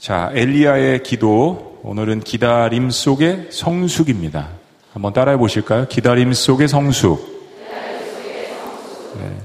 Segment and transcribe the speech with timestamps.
[0.00, 1.80] 자, 엘리야의 기도.
[1.82, 4.50] 오늘은 기다림 속의 성숙입니다.
[4.92, 5.86] 한번 따라해 보실까요?
[5.88, 7.18] 기다림 속의 성숙.
[9.18, 9.36] 네.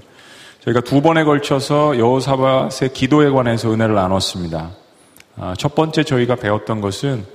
[0.64, 4.70] 저희가 두 번에 걸쳐서 여호사밧의 기도에 관해서 은혜를 나눴습니다.
[5.38, 7.26] 아, 첫 번째 저희가 배웠던 것은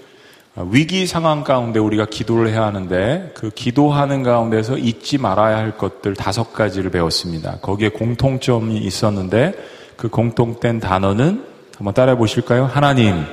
[0.71, 6.52] 위기 상황 가운데 우리가 기도를 해야 하는데 그 기도하는 가운데서 잊지 말아야 할 것들 다섯
[6.52, 7.59] 가지를 배웠습니다.
[7.62, 9.55] 거기에 공통점이 있었는데
[9.96, 11.48] 그 공통된 단어는
[11.78, 12.66] 한번 따라해 보실까요?
[12.66, 13.24] 하나님.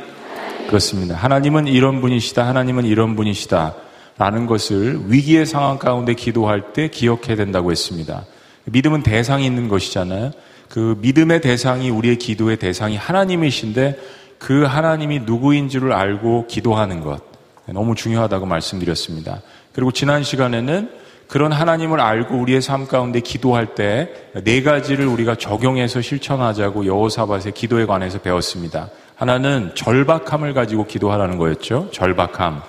[0.67, 1.15] 그렇습니다.
[1.15, 2.47] 하나님은 이런 분이시다.
[2.47, 3.73] 하나님은 이런 분이시다.
[4.19, 8.23] 라는 것을 위기의 상황 가운데 기도할 때 기억해야 된다고 했습니다.
[8.65, 10.31] 믿음은 대상이 있는 것이잖아요.
[10.69, 13.97] 그 믿음의 대상이 우리의 기도의 대상이 하나님이신데
[14.37, 17.23] 그 하나님이 누구인 줄을 알고 기도하는 것.
[17.65, 19.41] 너무 중요하다고 말씀드렸습니다.
[19.73, 20.91] 그리고 지난 시간에는
[21.27, 27.85] 그런 하나님을 알고 우리의 삶 가운데 기도할 때 네 가지를 우리가 적용해서 실천하자고 여호사밧의 기도에
[27.85, 28.89] 관해서 배웠습니다.
[29.15, 31.89] 하나는 절박함을 가지고 기도하라는 거였죠.
[31.93, 32.61] 절박함.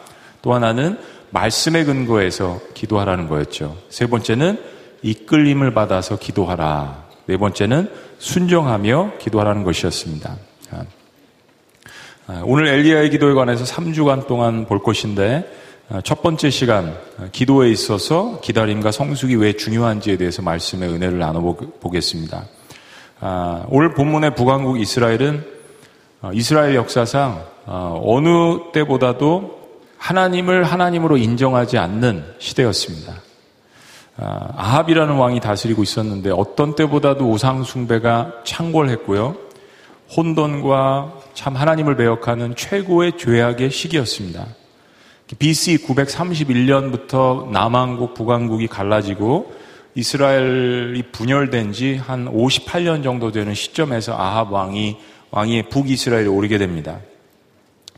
[0.43, 0.97] 또 하나는
[1.31, 3.77] 말씀의 근거에서 기도하라는 거였죠.
[3.89, 4.61] 세 번째는
[5.03, 7.05] 이끌림을 받아서 기도하라.
[7.27, 10.37] 네 번째는 순종하며 기도하라는 것이었습니다.
[12.29, 15.66] 아, 오늘 엘리야의 기도에 관해서 3주간 동안 볼 것인데 아,
[16.03, 16.99] 첫 번째 시간
[17.31, 22.45] 기도에 있어서 기다림과 성숙이 왜 중요한지에 대해서 말씀의 은혜를 나눠보겠습니다.
[23.21, 25.47] 아, 오늘 본문의 북왕국 이스라엘은
[26.33, 29.61] 이스라엘 역사상 어느 때보다도
[29.97, 33.23] 하나님을 하나님으로 인정하지 않는 시대였습니다.
[34.19, 39.37] 아합이라는 왕이 다스리고 있었는데 어떤 때보다도 우상 숭배가 창궐했고요.
[40.17, 44.47] 혼돈과 참 하나님을 배역하는 최고의 죄악의 시기였습니다.
[45.35, 49.53] BC 931년부터 남왕국, 북왕국이 갈라지고
[49.95, 54.97] 이스라엘이 분열된 지 한 58년 정도 되는 시점에서 아합 왕이
[55.31, 57.01] 왕이 북이스라엘에 오르게 됩니다.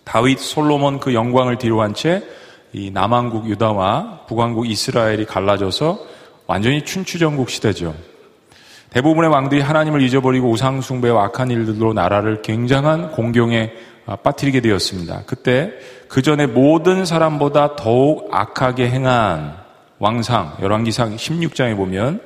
[0.05, 2.23] 다윗, 솔로몬 그 영광을 뒤로한 채
[2.73, 5.99] 이 남왕국 유다와 북왕국 이스라엘이 갈라져서
[6.47, 7.95] 완전히 춘추전국 시대죠.
[8.91, 13.73] 대부분의 왕들이 하나님을 잊어버리고 우상숭배와 악한 일들로 나라를 굉장한 공경에
[14.07, 15.25] 아, 빠뜨리게 되었습니다.
[15.27, 15.73] 그때
[16.09, 19.57] 그 전에 모든 사람보다 더욱 악하게 행한
[19.99, 22.21] 왕상, 열왕기상 16장에 보면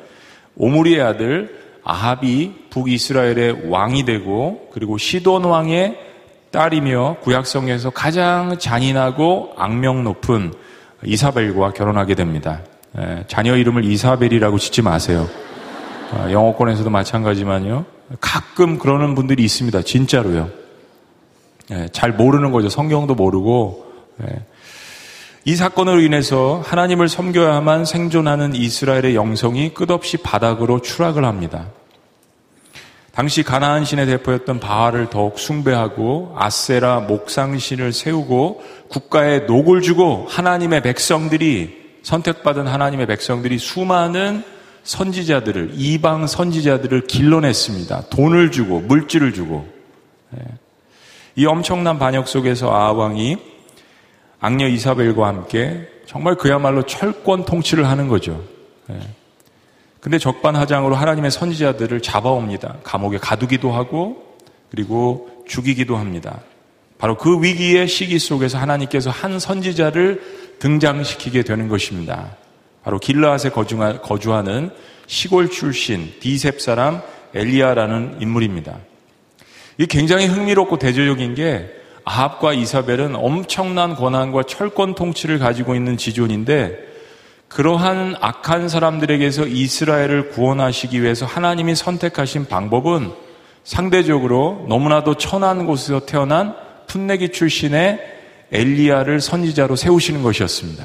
[0.57, 5.99] 오므리의 아들 아합이 북이스라엘의 왕이 되고 그리고 시돈 왕의
[6.53, 10.53] 딸이며 구약성에서 가장 잔인하고 악명 높은
[11.05, 12.61] 이사벨과 결혼하게 됩니다.
[12.99, 15.27] 예, 자녀 이름을 이사벨이라고 짓지 마세요.
[16.13, 17.87] 아, 영어권에서도 마찬가지만요.
[18.21, 19.83] 가끔 그러는 분들이 있습니다.
[19.83, 20.51] 진짜로요.
[21.73, 22.69] 예, 잘 모르는 거죠.
[22.69, 23.87] 성경도 모르고.
[24.23, 24.45] 예.
[25.45, 31.71] 이 사건으로 인해서 하나님을 섬겨야만 생존하는 이스라엘의 영성이 끝없이 바닥으로 추락을 합니다.
[33.13, 41.83] 당시 가나안 신의 대표였던 바알을 더욱 숭배하고 아세라 목상신을 세우고 국가에 녹을 주고 하나님의 백성들이
[42.03, 44.45] 선택받은 하나님의 백성들이 수많은
[44.85, 48.09] 선지자들을 이방 선지자들을 길러냈습니다.
[48.11, 49.67] 돈을 주고 물질을 주고
[50.37, 50.62] 예.
[51.35, 53.37] 이 엄청난 반역 속에서 아왕이
[54.41, 58.43] 악녀 이사벨과 함께 정말 그야말로 철권 통치를 하는 거죠.
[58.91, 58.99] 예.
[60.01, 62.79] 근데 적반하장으로 하나님의 선지자들을 잡아옵니다.
[62.83, 64.37] 감옥에 가두기도 하고
[64.71, 66.41] 그리고 죽이기도 합니다.
[66.99, 70.23] 바로 그 위기의 시기 속에서 하나님께서 한 선지자를
[70.59, 72.37] 등장시키게 되는 것입니다.
[72.83, 74.71] 바로 길라앗에 거주하는
[75.07, 77.01] 시골 출신 디셉 사람
[77.35, 78.79] 엘리야라는 인물입니다.
[79.79, 81.71] 이 굉장히 흥미롭고 대조적인 게
[82.05, 86.93] 아합과 이사벨은 엄청난 권한과 철권 통치를 가지고 있는 지존인데
[87.49, 93.13] 그러한 악한 사람들에게서 이스라엘을 구원하시기 위해서 하나님이 선택하신 방법은
[93.63, 96.55] 상대적으로 너무나도 천한 곳에서 태어난
[96.87, 98.01] 풋내기 출신의
[98.51, 100.85] 엘리야를 선지자로 세우시는 것이었습니다.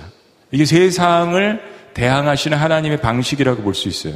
[0.52, 1.62] 이게 세상을
[1.94, 4.16] 대항하시는 하나님의 방식이라고 볼 수 있어요.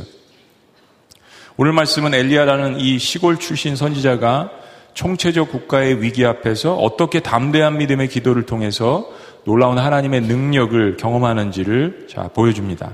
[1.58, 4.52] 오늘 말씀은 엘리야라는 이 시골 출신 선지자가
[4.94, 9.08] 총체적 국가의 위기 앞에서 어떻게 담대한 믿음의 기도를 통해서
[9.44, 12.92] 놀라운 하나님의 능력을 경험하는지를 자, 보여줍니다.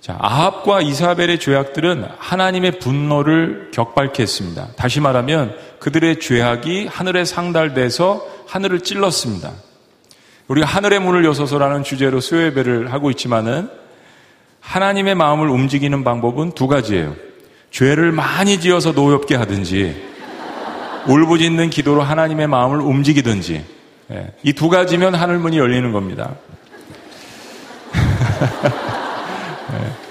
[0.00, 4.68] 자, 아합과 이사벨의 죄악들은 하나님의 분노를 격발케 했습니다.
[4.76, 9.52] 다시 말하면 그들의 죄악이 하늘에 상달돼서 하늘을 찔렀습니다.
[10.48, 13.68] 우리가 하늘의 문을 여서서라는 주제로 수요 예배를 하고 있지만은
[14.60, 17.14] 하나님의 마음을 움직이는 방법은 두 가지예요.
[17.70, 20.08] 죄를 많이 지어서 노엽게 하든지
[21.08, 23.64] 울부짖는 기도로 하나님의 마음을 움직이든지
[24.10, 26.34] 예, 이두 가지면 하늘문이 열리는 겁니다.
[29.72, 30.08] 예.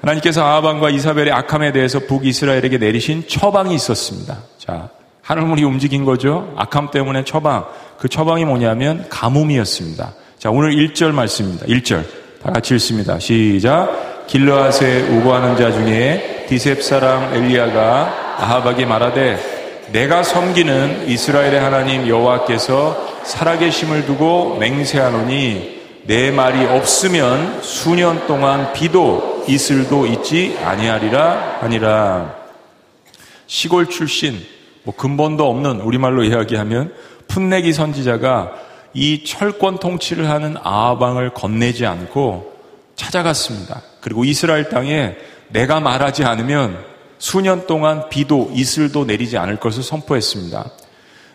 [0.00, 4.38] 하나님께서 아하방과 이사벨의 악함에 대해서 북이스라엘에게 내리신 처방이 있었습니다.
[4.58, 4.90] 자,
[5.22, 6.54] 하늘문이 움직인 거죠.
[6.56, 7.66] 악함 때문에 처방.
[7.98, 10.12] 그 처방이 뭐냐면 가뭄이었습니다.
[10.38, 11.66] 자, 오늘 1절 말씀입니다.
[11.66, 12.04] 1절.
[12.42, 13.18] 다 같이 읽습니다.
[13.18, 14.26] 시작.
[14.28, 19.57] 길르앗에 우고하는 자 중에 디셉 사람 엘리야가 아합에게 말하되
[19.92, 30.06] 내가 섬기는 이스라엘의 하나님 여호와께서 살아계심을 두고 맹세하노니 내 말이 없으면 수년 동안 비도 이슬도
[30.06, 32.36] 있지 아니하리라 하니라.
[33.46, 34.38] 시골 출신
[34.82, 36.92] 뭐 근본도 없는 우리말로 이야기하면
[37.28, 38.52] 풋내기 선지자가
[38.92, 42.52] 이 철권 통치를 하는 아하방을 건네지 않고
[42.94, 43.82] 찾아갔습니다.
[44.00, 45.16] 그리고 이스라엘 땅에
[45.48, 46.78] 내가 말하지 않으면
[47.18, 50.70] 수년 동안 비도 이슬도 내리지 않을 것을 선포했습니다.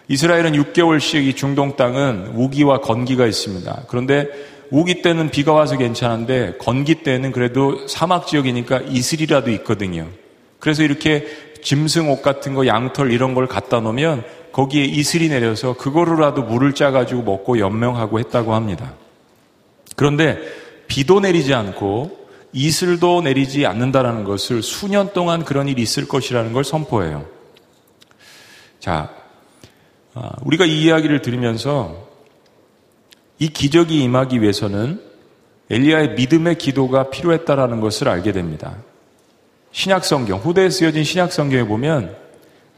[0.07, 3.83] 이스라엘은 6개월씩 이 중동 땅은 우기와 건기가 있습니다.
[3.87, 4.27] 그런데
[4.69, 10.07] 우기 때는 비가 와서 괜찮은데 건기 때는 그래도 사막 지역이니까 이슬이라도 있거든요.
[10.59, 11.27] 그래서 이렇게
[11.61, 17.23] 짐승 옷 같은 거 양털 이런 걸 갖다 놓으면 거기에 이슬이 내려서 그거로라도 물을 짜가지고
[17.23, 18.93] 먹고 연명하고 했다고 합니다.
[19.95, 20.39] 그런데
[20.87, 22.22] 비도 내리지 않고
[22.53, 27.25] 이슬도 내리지 않는다라는 것을 수년 동안 그런 일이 있을 것이라는 걸 선포해요.
[28.79, 29.09] 자,
[30.13, 32.07] 아, 우리가 이 이야기를 들으면서
[33.39, 35.01] 이 기적이 임하기 위해서는
[35.69, 38.77] 엘리야의 믿음의 기도가 필요했다라는 것을 알게 됩니다.
[39.71, 42.15] 신약 성경, 후대에 쓰여진 신약 성경에 보면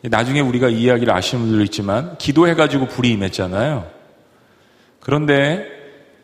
[0.03, 3.89] 나중에 우리가 이 이야기를 아시는 분들도 있지만 기도해가지고 불이 임했잖아요.
[5.01, 5.74] 그런데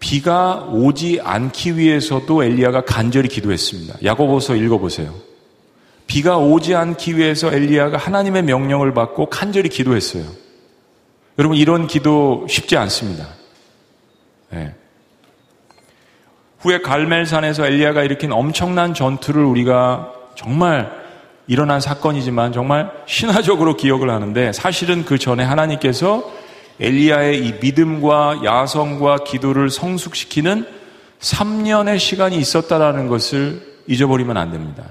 [0.02, 4.00] 비가 오지 않기 위해서도 엘리야가 간절히 기도했습니다.
[4.04, 5.14] 야고보서 읽어보세요.
[6.08, 10.26] 비가 오지 않기 위해서 엘리야가 하나님의 명령을 받고 간절히 기도했어요.
[11.38, 13.28] 여러분 이런 기도 쉽지 않습니다.
[14.50, 14.74] 네.
[16.60, 20.92] 후에 갈멜산에서 엘리야가 일으킨 엄청난 전투를 우리가 정말
[21.46, 26.41] 일어난 사건이지만 정말 신화적으로 기억을 하는데 사실은 그 전에 하나님께서
[26.82, 30.66] 엘리야의 이 믿음과 야성과 기도를 성숙시키는
[31.20, 34.90] 3년의 시간이 있었다라는 것을 잊어버리면 안 됩니다.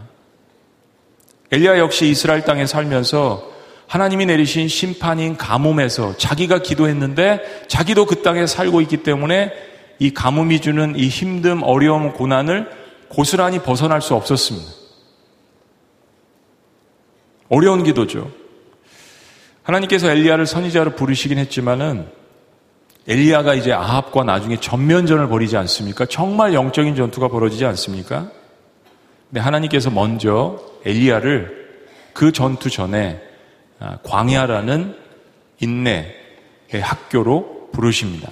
[1.50, 3.50] 엘리야 역시 이스라엘 땅에 살면서
[3.88, 9.52] 하나님이 내리신 심판인 가뭄에서 자기가 기도했는데 자기도 그 땅에 살고 있기 때문에
[9.98, 12.70] 이 가뭄이 주는 이 힘듦, 어려움, 고난을
[13.08, 14.70] 고스란히 벗어날 수 없었습니다.
[17.48, 18.30] 어려운 기도죠.
[19.70, 22.06] 하나님께서 엘리야를 선지자로 부르시긴 했지만은
[23.06, 26.06] 엘리야가 이제 아합과 나중에 전면전을 벌이지 않습니까?
[26.06, 28.30] 정말 영적인 전투가 벌어지지 않습니까?
[29.28, 31.60] 근데 하나님께서 먼저 엘리야를
[32.12, 33.22] 그 전투 전에
[33.78, 34.96] 아, 광야라는
[35.60, 36.12] 인내의
[36.82, 38.30] 학교로 부르십니다.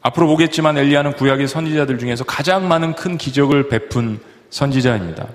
[0.00, 4.20] 앞으로 보겠지만 엘리야는 구약의 선지자들 중에서 가장 많은 큰 기적을 베푼
[4.50, 5.26] 선지자입니다.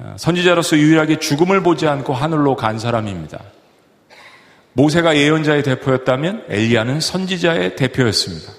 [0.00, 0.06] 네.
[0.06, 3.38] 아, 선지자로서 유일하게 죽음을 보지 않고 하늘로 간 사람입니다.
[4.72, 8.52] 모세가 예언자의 대표였다면 엘리야는 선지자의 대표였습니다.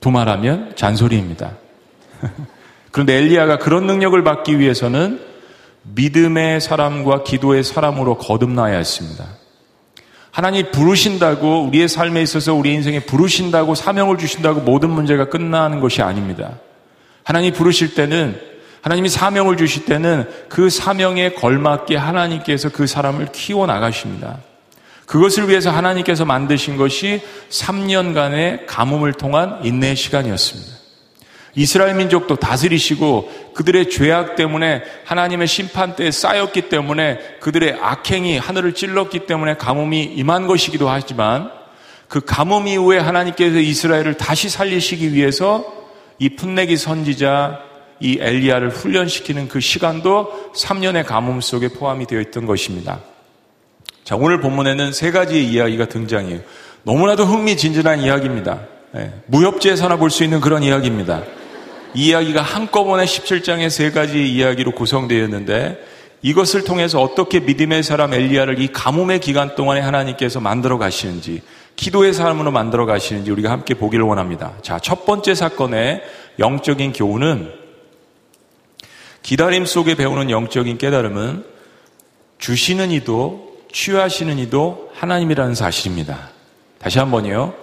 [0.00, 1.52] 두말하면 잔소리입니다.
[2.90, 5.20] 그런데 엘리야가 그런 능력을 받기 위해서는
[5.94, 9.26] 믿음의 사람과 기도의 사람으로 거듭나야 했습니다.
[10.30, 16.58] 하나님 부르신다고 우리의 삶에 있어서 우리 인생에 부르신다고 사명을 주신다고 모든 문제가 끝나는 것이 아닙니다.
[17.22, 18.53] 하나님 부르실 때는
[18.84, 24.40] 하나님이 사명을 주실 때는 그 사명에 걸맞게 하나님께서 그 사람을 키워 나가십니다.
[25.06, 30.70] 그것을 위해서 하나님께서 만드신 것이 3년간의 가뭄을 통한 인내의 시간이었습니다.
[31.54, 39.54] 이스라엘 민족도 다스리시고 그들의 죄악 때문에 하나님의 심판대에 쌓였기 때문에 그들의 악행이 하늘을 찔렀기 때문에
[39.54, 41.50] 가뭄이 임한 것이기도 하지만
[42.06, 45.64] 그 가뭄 이후에 하나님께서 이스라엘을 다시 살리시기 위해서
[46.18, 53.00] 이 풋내기 선지자 이 엘리야를 훈련시키는 그 시간도 3년의 가뭄 속에 포함이 되어 있던 것입니다.
[54.04, 56.40] 자, 오늘 본문에는 세 가지의 이야기가 등장해요.
[56.82, 58.60] 너무나도 흥미진진한 이야기입니다.
[58.92, 61.22] 네, 무협지에서 나 볼 수 있는 그런 이야기입니다.
[61.94, 65.82] 이 이야기가 한꺼번에 17장의 세 가지 이야기로 구성되어 있는데
[66.22, 71.42] 이것을 통해서 어떻게 믿음의 사람 엘리야를 이 가뭄의 기간 동안에 하나님께서 만들어 가시는지
[71.76, 74.52] 기도의 사람으로 만들어 가시는지 우리가 함께 보기를 원합니다.
[74.62, 76.02] 자, 첫 번째 사건의
[76.38, 77.63] 영적인 교훈은
[79.24, 81.44] 기다림 속에 배우는 영적인 깨달음은
[82.38, 86.28] 주시는 이도 취하시는 이도 하나님이라는 사실입니다.
[86.78, 87.54] 다시 한번요.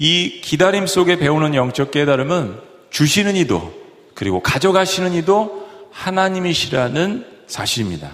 [0.00, 2.58] 이 기다림 속에 배우는 영적 깨달음은
[2.90, 3.72] 주시는 이도
[4.14, 8.10] 그리고 가져가시는 이도 하나님이시라는 사실입니다.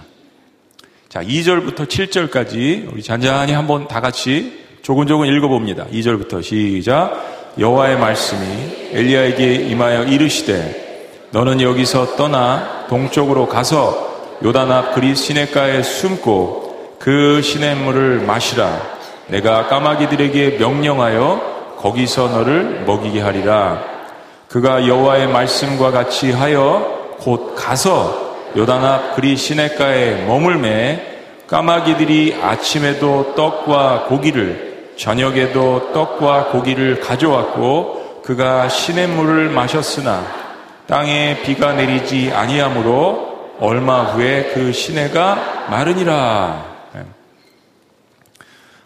[1.08, 5.86] 자, 2절부터 7절까지 우리 잔잔히 한번 다 같이 조근조근 읽어봅니다.
[5.86, 7.54] 2절부터 시작.
[7.58, 10.87] 여호와의 말씀이 엘리야에게 임하여 이르시되
[11.30, 14.08] 너는 여기서 떠나 동쪽으로 가서
[14.42, 18.80] 요단 앞 그리 시내가에 숨고 그 시냇물을 마시라.
[19.26, 23.82] 내가 까마귀들에게 명령하여 거기서 너를 먹이게 하리라.
[24.48, 34.06] 그가 여호와의 말씀과 같이 하여 곧 가서 요단 앞 그리 시냇가에 머물매 까마귀들이 아침에도 떡과
[34.08, 40.47] 고기를 저녁에도 떡과 고기를 가져왔고 그가 시냇물을 마셨으나
[40.88, 46.88] 땅에 비가 내리지 아니하므로 얼마 후에 그 시내가 마르니라.
[46.94, 47.02] 네.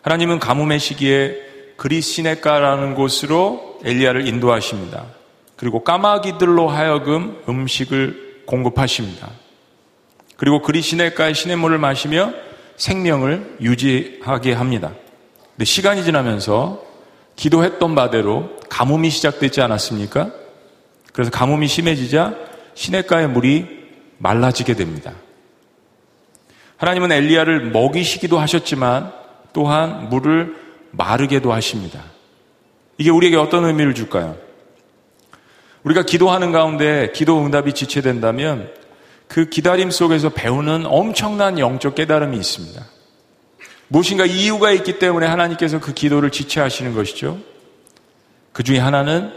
[0.03, 1.37] 하나님은 가뭄의 시기에
[1.77, 5.05] 그리 시내가라는 곳으로 엘리야를 인도하십니다.
[5.55, 9.31] 그리고 까마귀들로 하여금 음식을 공급하십니다.
[10.37, 12.33] 그리고 그리 시내가의 시냇물을 마시며
[12.79, 14.91] 생명을 유지하게 합니다.
[15.55, 16.83] 근데 시간이 지나면서
[17.37, 20.42] 기도했던 바대로 가뭄이 시작되지 않았습니까?
[21.13, 22.35] 그래서 가뭄이 심해지자
[22.75, 23.67] 시냇가의 물이
[24.19, 25.13] 말라지게 됩니다.
[26.77, 29.13] 하나님은 엘리야를 먹이시기도 하셨지만
[29.53, 30.57] 또한 물을
[30.91, 32.03] 마르게도 하십니다.
[32.99, 34.37] 이게 우리에게 어떤 의미를 줄까요?
[35.85, 38.71] 우리가 기도하는 가운데 기도 응답이 지체된다면
[39.29, 42.85] 그 기다림 속에서 배우는 엄청난 영적 깨달음이 있습니다.
[43.89, 47.39] 무엇인가 이유가 있기 때문에 하나님께서 그 기도를 지체하시는 것이죠.
[48.53, 49.33] 그 중에 하나는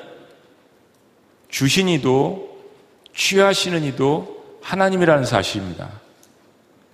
[1.56, 2.50] 주신 이도
[3.16, 5.90] 취하시는 이도 하나님이라는 사실입니다.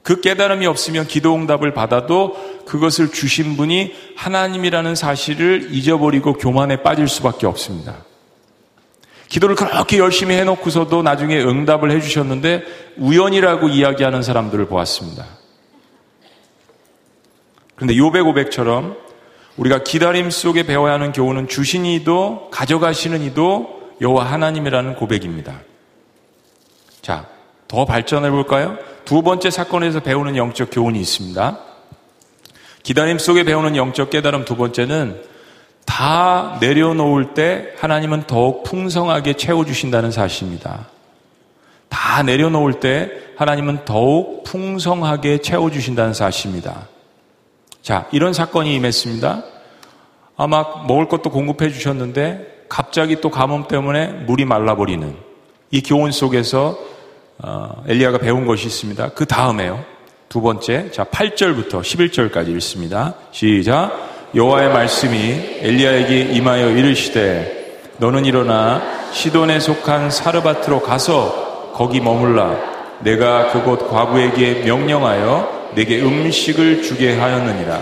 [0.04, 2.36] 그 깨달음이 없으면 기도 응답을 받아도
[2.68, 8.06] 그것을 주신 분이 하나님이라는 사실을 잊어버리고 교만에 빠질 수밖에 없습니다.
[9.30, 12.64] 기도를 그렇게 열심히 해놓고서도 나중에 응답을 해주셨는데
[12.98, 15.26] 우연이라고 이야기하는 사람들을 보았습니다.
[17.74, 18.96] 그런데 요배 고백처럼
[19.58, 25.62] 우리가 기다림 속에 배워야 하는 교훈은 주신 이도 가져가시는 이도 여호와 하나님이라는 고백입니다.
[27.02, 27.28] 자,
[27.68, 28.78] 더 발전해 볼까요?
[29.06, 31.60] 두 번째 사건에서 배우는 영적 교훈이 있습니다.
[32.84, 35.24] 기다림 속에 배우는 영적 깨달음 두 번째는
[35.86, 40.88] 다 내려놓을 때 하나님은 더욱 풍성하게 채워주신다는 사실입니다.
[41.90, 46.88] 다 내려놓을 때 하나님은 더욱 풍성하게 채워주신다는 사실입니다.
[47.82, 49.44] 자, 이런 사건이 임했습니다.
[50.38, 55.14] 아마 먹을 것도 공급해 주셨는데 갑자기 또 가뭄 때문에 물이 말라버리는
[55.72, 56.80] 이 교훈 속에서
[57.40, 59.10] 어, 엘리야가 배운 것이 있습니다.
[59.10, 59.84] 그 다음에요.
[60.30, 63.16] 두 번째, 자 8절부터 11절까지 읽습니다.
[63.32, 63.92] 시작.
[64.34, 65.18] 여호와의 말씀이
[65.60, 72.56] 엘리야에게 임하여 이르시되 너는 일어나 시돈에 속한 사르바트로 가서 거기 머물라
[73.02, 77.82] 내가 그곳 과부에게 명령하여 내게 음식을 주게 하였느니라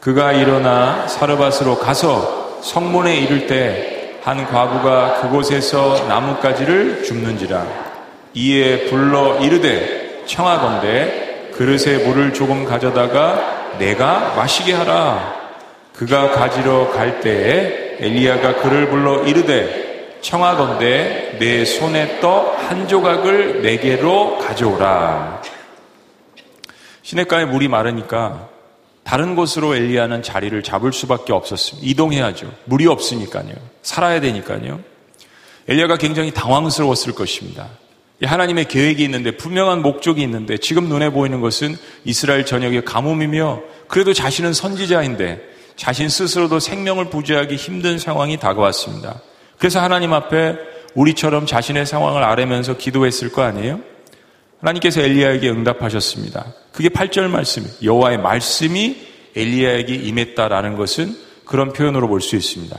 [0.00, 3.89] 그가 일어나 사르밧으로 가서 성문에 이를 때
[4.22, 7.66] 한 과부가 그곳에서 나뭇가지를 줍는지라
[8.34, 15.34] 이에 불러 이르되 청하건대 그릇에 물을 조금 가져다가 내가 마시게 하라
[15.94, 24.38] 그가 가지러 갈 때에 엘리야가 그를 불러 이르되 청하건대 내 손에 떡 한 조각을 내게로
[24.38, 25.42] 가져오라.
[27.02, 28.48] 시냇가에 물이 마르니까
[29.02, 31.84] 다른 곳으로 엘리야는 자리를 잡을 수밖에 없었습니다.
[31.84, 32.48] 이동해야죠.
[32.66, 33.54] 물이 없으니까요.
[33.82, 34.80] 살아야 되니까요.
[35.68, 37.68] 엘리야가 굉장히 당황스러웠을 것입니다.
[38.22, 44.52] 하나님의 계획이 있는데 분명한 목적이 있는데 지금 눈에 보이는 것은 이스라엘 전역의 가뭄이며 그래도 자신은
[44.52, 45.40] 선지자인데
[45.76, 49.22] 자신 스스로도 생명을 부지하기 힘든 상황이 다가왔습니다.
[49.58, 50.56] 그래서 하나님 앞에
[50.94, 53.80] 우리처럼 자신의 상황을 아뢰면서 기도했을 거 아니에요?
[54.60, 56.52] 하나님께서 엘리야에게 응답하셨습니다.
[56.72, 58.96] 그게 8절 말씀, 여호와의 말씀이
[59.34, 62.78] 엘리야에게 임했다라는 것은 그런 표현으로 볼 수 있습니다.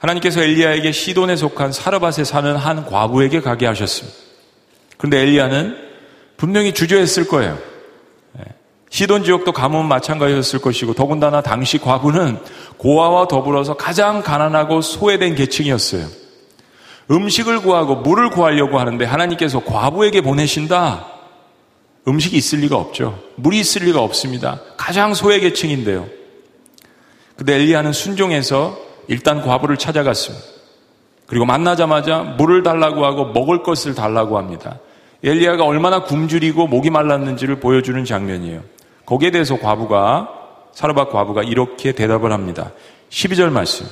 [0.00, 4.16] 하나님께서 엘리야에게 시돈에 속한 사르밧에 사는 한 과부에게 가게 하셨습니다.
[4.96, 5.76] 그런데 엘리야는
[6.36, 7.58] 분명히 주저했을 거예요.
[8.88, 12.38] 시돈 지역도 가뭄은 마찬가지였을 것이고 더군다나 당시 과부는
[12.76, 16.08] 고아와 더불어서 가장 가난하고 소외된 계층이었어요.
[17.10, 21.06] 음식을 구하고 물을 구하려고 하는데 하나님께서 과부에게 보내신다.
[22.08, 23.22] 음식이 있을 리가 없죠.
[23.36, 24.60] 물이 있을 리가 없습니다.
[24.76, 26.08] 가장 소외 계층인데요.
[27.36, 30.44] 근데 엘리야는 순종해서 일단 과부를 찾아갔습니다.
[31.26, 34.78] 그리고 만나자마자 물을 달라고 하고 먹을 것을 달라고 합니다.
[35.24, 38.62] 엘리야가 얼마나 굶주리고 목이 말랐는지를 보여주는 장면이에요.
[39.06, 40.28] 거기에 대해서 과부가
[40.72, 42.70] 사르밧 과부가 이렇게 대답을 합니다.
[43.10, 43.84] 12절 말씀.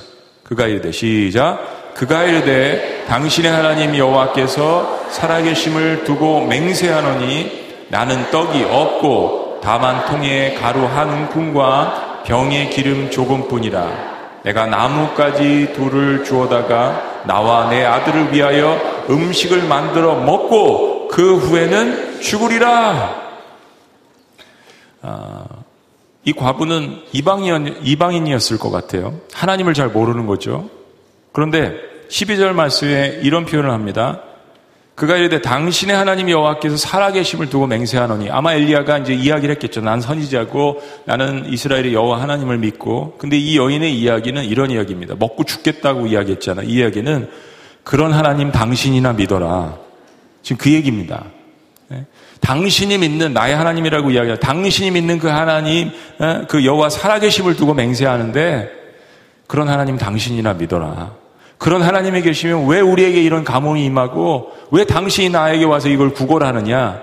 [0.43, 1.93] 그가 이르되 시작.
[1.95, 11.09] 그가 이르되 당신의 하나님 여호와께서 살아계심을 두고 맹세하노니 나는 떡이 없고 다만 통에 가루 한
[11.09, 14.18] 움큼과 병에 기름 조금뿐이라.
[14.43, 18.79] 내가 나무까지 둘을 주어다가 나와 내 아들을 위하여
[19.09, 23.29] 음식을 만들어 먹고 그 후에는 죽으리라.
[25.01, 25.45] 아,
[26.23, 29.19] 이 과부는 이방인, 이방인이었을 것 같아요.
[29.33, 30.69] 하나님을 잘 모르는 거죠.
[31.31, 31.73] 그런데
[32.09, 34.21] 12절 말씀에 이런 표현을 합니다.
[34.99, 39.79] 그가 이르되 당신의 하나님 여호와께서 살아계심을 두고 맹세하노니 아마 엘리야가 이제 이야기를 했겠죠.
[39.79, 45.15] 난 선지자고 나는 이스라엘의 여호와 하나님을 믿고 근데 이 여인의 이야기는 이런 이야기입니다.
[45.17, 46.63] 먹고 죽겠다고 이야기했잖아.
[46.63, 47.29] 이 이야기는
[47.85, 49.77] 그런 하나님 당신이나 믿어라.
[50.41, 51.23] 지금 그 얘기입니다.
[51.87, 52.05] 네?
[52.41, 54.37] 당신이 믿는 나의 하나님이라고 이야기해요.
[54.39, 56.41] 당신이 믿는 그 하나님, 어?
[56.49, 58.69] 그 여호와 살아계심을 두고 맹세하는데
[59.47, 61.13] 그런 하나님 당신이나 믿어라.
[61.59, 67.01] 그런 하나님이 계시면 왜 우리에게 이런 감흥이 임하고 왜 당신이 나에게 와서 이걸 구걸하느냐?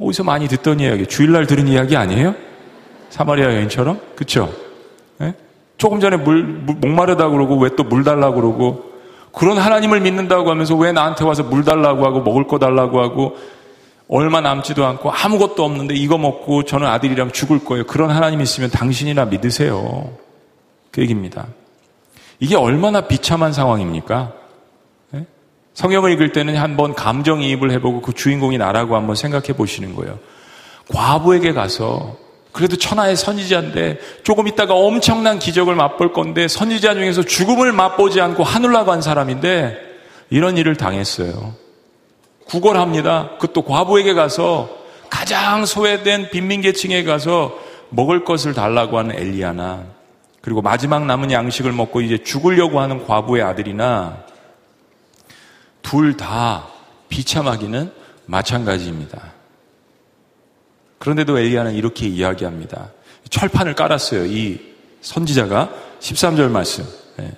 [0.00, 2.34] 어디서 많이 듣던 이야기, 주일날 들은 이야기 아니에요?
[3.10, 4.00] 사마리아 여인처럼?
[4.14, 4.52] 그쵸?
[5.18, 5.34] 네?
[5.76, 8.84] 조금 전에 물, 물 목마르다 그러고 왜 또 물 달라고 그러고
[9.32, 13.36] 그런 하나님을 믿는다고 하면서 왜 나한테 와서 물 달라고 하고 먹을 거 달라고 하고
[14.08, 17.84] 얼마 남지도 않고 아무것도 없는데 이거 먹고 저는 아들이랑 죽을 거예요.
[17.86, 20.08] 그런 하나님 있으면 당신이나 믿으세요.
[20.92, 21.46] 그 얘기입니다.
[22.40, 24.32] 이게 얼마나 비참한 상황입니까?
[25.10, 25.26] 네?
[25.74, 30.18] 성경을 읽을 때는 한번 감정이입을 해보고 그 주인공이 나라고 한번 생각해 보시는 거예요.
[30.92, 32.16] 과부에게 가서
[32.52, 38.84] 그래도 천하의 선지자인데 조금 있다가 엄청난 기적을 맛볼 건데 선지자 중에서 죽음을 맛보지 않고 하늘나러
[38.86, 39.76] 간 사람인데
[40.30, 41.54] 이런 일을 당했어요.
[42.46, 43.36] 구걸합니다.
[43.38, 44.68] 그것도 과부에게 가서
[45.08, 47.56] 가장 소외된 빈민계층에 가서
[47.90, 49.99] 먹을 것을 달라고 하는 엘리야나
[50.40, 54.24] 그리고 마지막 남은 양식을 먹고 이제 죽으려고 하는 과부의 아들이나
[55.82, 56.66] 둘 다
[57.08, 57.92] 비참하기는
[58.26, 59.20] 마찬가지입니다.
[60.98, 62.90] 그런데도 엘리야는 이렇게 이야기합니다.
[63.28, 64.26] 철판을 깔았어요.
[64.26, 64.60] 이
[65.00, 65.70] 선지자가
[66.00, 66.84] 13절 말씀.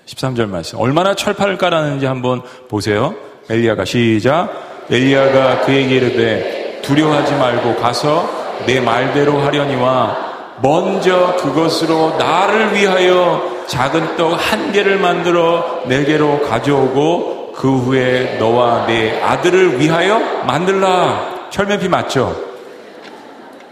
[0.07, 0.79] 13절 말씀.
[0.79, 3.15] 얼마나 철판을 깔았는지 한번 보세요.
[3.49, 4.87] 엘리야가 시작.
[4.91, 8.29] 엘리야가 그에게 이르되 두려워하지 말고 가서
[8.67, 10.32] 내 말대로 하려니와
[10.63, 19.21] 먼저 그것으로 나를 위하여 작은 떡 한 개를 만들어 내게로 가져오고 그 후에 너와 내
[19.21, 21.51] 아들을 위하여 만들라.
[21.51, 22.35] 철면피 맞죠?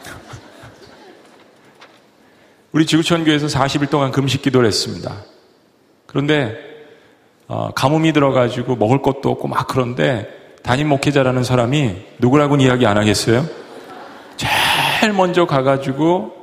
[2.72, 5.14] 우리 지구촌교에서 40일 동안 금식 기도를 했습니다.
[6.06, 6.58] 그런데
[7.48, 10.28] 어, 가뭄이 들어가지고 먹을 것도 없고 막 그런데
[10.62, 13.46] 담임 목회자라는 사람이 누구라고는 이야기 안 하겠어요?
[14.36, 16.39] 제일 먼저 가가지고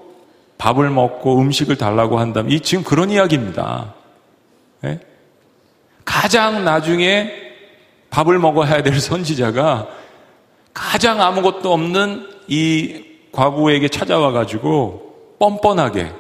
[0.57, 3.93] 밥을 먹고 음식을 달라고 한다면 이 지금 그런 이야기입니다.
[4.81, 4.99] 네?
[6.03, 7.31] 가장 나중에
[8.09, 9.87] 밥을 먹어야 될 선지자가
[10.73, 16.11] 가장 아무것도 없는 이 과부에게 찾아와 가지고 뻔뻔하게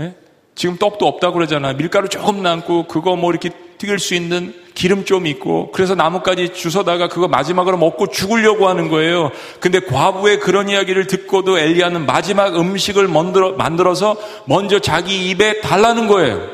[0.00, 0.14] 예?
[0.54, 1.72] 지금 떡도 없다고 그러잖아.
[1.72, 7.08] 밀가루 조금 남고 그거 뭐 이렇게 튀길 수 있는 기름 좀 있고 그래서 나뭇가지 주워다가
[7.08, 9.30] 그거 마지막으로 먹고 죽으려고 하는 거예요.
[9.60, 16.08] 근데 과부의 그런 이야기를 듣고도 엘리야는 마지막 음식을 만들어, 만들어 서 먼저 자기 입에 달라는
[16.08, 16.48] 거예요.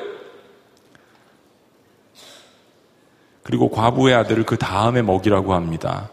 [3.43, 6.11] 그리고 과부의 아들을 그 다음에 먹이라고 합니다.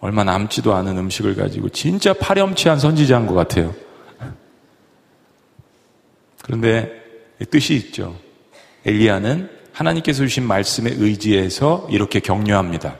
[0.00, 3.74] 얼마 남지도 않은 음식을 가지고 진짜 파렴치한 선지자인 것 같아요.
[6.42, 6.92] 그런데
[7.50, 8.14] 뜻이 있죠.
[8.84, 12.96] 엘리야는 하나님께서 주신 말씀에 의지해서 이렇게 격려합니다.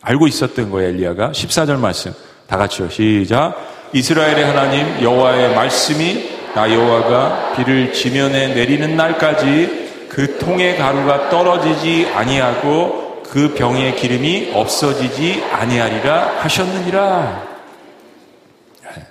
[0.00, 1.32] 알고 있었던 거예요, 엘리야가.
[1.32, 2.12] 14절 말씀.
[2.46, 2.88] 다 같이요.
[2.88, 3.90] 시작.
[3.92, 13.22] 이스라엘의 하나님 여호와의 말씀이 나 여호와가 비를 지면에 내리는 날까지 그 통의 가루가 떨어지지 아니하고
[13.24, 17.48] 그 병의 기름이 없어지지 아니하리라 하셨느니라.
[18.84, 19.06] 네.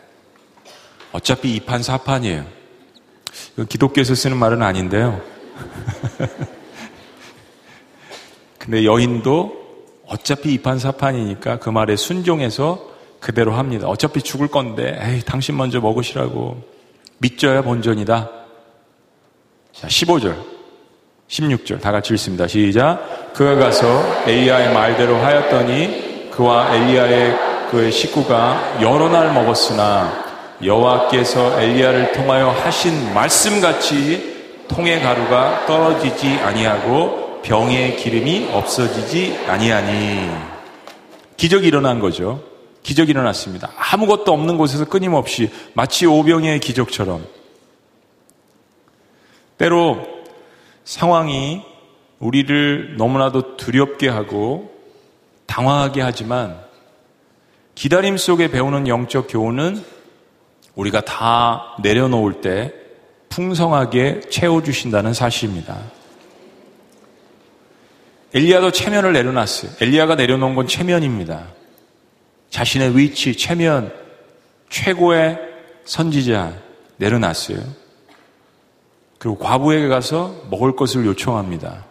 [1.11, 2.45] 어차피 이판 사판이에요.
[3.67, 5.21] 기독교에서 쓰는 말은 아닌데요.
[8.63, 9.62] 근데 여인도
[10.08, 12.80] 어차피 이판사판이니까 그 말에 순종해서
[13.19, 13.88] 그대로 합니다.
[13.88, 16.62] 어차피 죽을 건데, 에이, 당신 먼저 먹으시라고.
[17.17, 18.30] 믿져야 본전이다.
[19.73, 20.38] 자, 15절,
[21.28, 22.47] 16절 다 같이 읽습니다.
[22.47, 23.34] 시작.
[23.34, 30.23] 그가 가서 엘리야의 말대로 하였더니 그와 엘리야의 그의 식구가 여러 날 먹었으나
[30.63, 40.29] 여호와께서 엘리야를 통하여 하신 말씀같이 통의 가루가 떨어지지 아니하고 병의 기름이 없어지지 아니하니
[41.38, 42.41] 기적이 일어난 거죠.
[42.84, 43.71] 기적이 일어났습니다.
[43.77, 47.25] 아무것도 없는 곳에서 끊임없이 마치 오병의 기적처럼
[49.58, 50.06] 때로
[50.84, 51.62] 상황이
[52.19, 54.71] 우리를 너무나도 두렵게 하고
[55.45, 56.60] 당황하게 하지만
[57.75, 59.84] 기다림 속에 배우는 영적 교훈은
[60.75, 62.73] 우리가 다 내려놓을 때
[63.29, 65.77] 풍성하게 채워주신다는 사실입니다.
[68.33, 69.71] 엘리야도 체면을 내려놨어요.
[69.79, 71.47] 엘리야가 내려놓은 건 체면입니다.
[72.49, 73.93] 자신의 위치, 체면,
[74.69, 75.39] 최고의
[75.85, 76.53] 선지자
[76.97, 77.59] 내려놨어요.
[79.19, 81.85] 그리고 과부에게 가서 먹을 것을 요청합니다.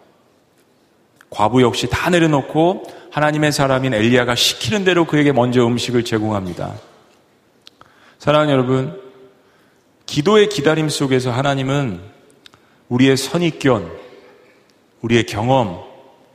[1.29, 6.73] 과부 역시 다 내려놓고 하나님의 사람인 엘리야가 시키는 대로 그에게 먼저 음식을 제공합니다.
[8.19, 9.01] 사랑하는 여러분,
[10.05, 12.01] 기도의 기다림 속에서 하나님은
[12.89, 13.91] 우리의 선입견,
[15.01, 15.92] 우리의 경험,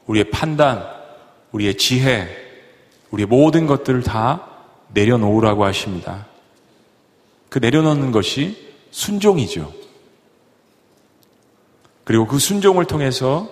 [0.08, 0.84] 우리의 판단,
[1.52, 2.28] 우리의 지혜,
[3.10, 4.46] 우리의 모든 것들을 다
[4.92, 6.26] 내려놓으라고 하십니다.
[7.48, 9.72] 그 내려놓는 것이 순종이죠.
[12.04, 13.48] 그리고 그 순종을 통해서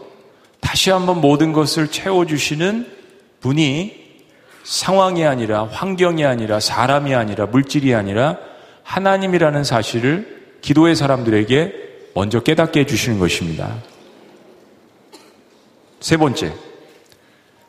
[0.60, 2.90] 다시 한번 모든 것을 채워주시는
[3.40, 4.06] 분이
[4.64, 8.38] 상황이 아니라 환경이 아니라 사람이 아니라 물질이 아니라
[8.82, 11.72] 하나님이라는 사실을 기도의 사람들에게
[12.14, 13.76] 먼저 깨닫게 해주시는 것입니다.
[16.00, 16.52] 세 번째,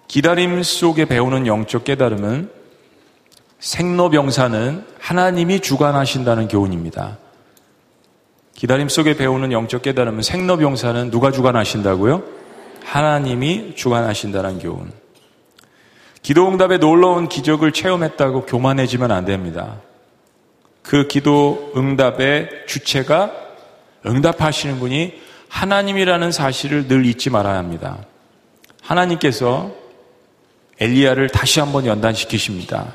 [0.08, 2.50] 기다림 속에 배우는 영적 깨달음은
[3.60, 7.18] 생로병사는 하나님이 주관하신다는 교훈입니다.
[8.56, 12.24] 기다림 속에 배우는 영적 깨달음은 생로병사는 누가 주관하신다고요?
[12.84, 14.92] 하나님이 주관하신다는 교훈.
[16.22, 19.82] 기도응답에 놀라운 기적을 체험했다고 교만해지면 안 됩니다.
[20.84, 23.32] 그 기도응답의 주체가
[24.06, 25.14] 응답하시는 분이
[25.50, 27.98] 하나님이라는 사실을 늘 잊지 말아야 합니다.
[28.88, 29.72] 하나님께서
[30.80, 32.94] 엘리야를 다시 한번 연단시키십니다.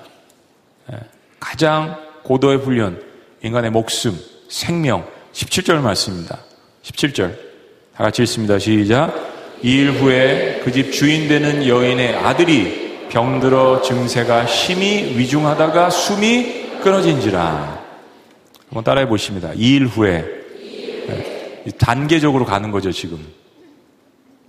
[0.92, 0.96] 예,
[1.38, 3.02] 가장 고도의 훈련,
[3.42, 4.16] 인간의 목숨,
[4.48, 6.38] 생명, 17절 말씀입니다.
[6.82, 7.36] 17절.
[7.96, 8.58] 다 같이 읽습니다.
[8.58, 9.12] 시작.
[9.62, 17.82] 이일 후에 그 집 주인 되는 여인의 아들이 병들어 증세가 심히 위중하다가 숨이 끊어진지라.
[18.68, 19.52] 한번 따라해 보십니다.
[19.54, 20.24] 이일 후에.
[21.06, 21.64] 네.
[21.78, 23.24] 단계적으로 가는 거죠, 지금.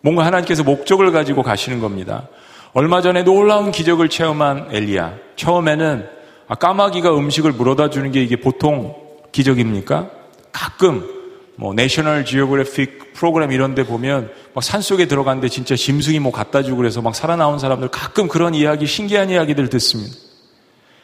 [0.04, 2.28] 뭔가 하나님께서 목적을 가지고 가시는 겁니다.
[2.74, 5.16] 얼마 전에 놀라운 기적을 체험한 엘리야.
[5.38, 6.06] 처음에는
[6.50, 8.96] 아, 까마귀가 음식을 물어다 주는 게 이게 보통
[9.32, 10.10] 기적입니까?
[10.52, 11.10] 가끔
[11.56, 16.78] 뭐 내셔널 지오그래픽 프로그램 이런 데 보면 막 산속에 들어갔는데 진짜 짐승이 뭐 갖다 주고
[16.78, 20.14] 그래서 막 살아나온 사람들 가끔 그런 이야기 신기한 이야기들 듣습니다.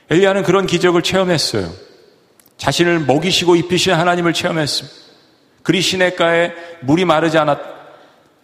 [0.10, 1.70] 엘리야는 그런 기적을 체험했어요.
[2.58, 4.98] 자신을 먹이시고 입히신 하나님을 체험했습니다.
[5.64, 7.79] 그리 시냇가에 물이 마르지 않았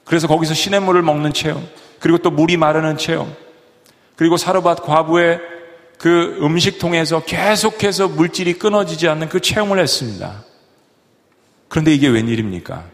[0.05, 1.67] 그래서 거기서 시냇물을 먹는 체험.
[1.99, 3.35] 그리고 또 물이 마르는 체험.
[4.15, 5.39] 그리고 사르밧 과부의
[5.97, 10.43] 그 음식통에서 계속해서 물질이 끊어지지 않는 그 체험을 했습니다.
[11.67, 12.85] 그런데 이게 웬일입니까?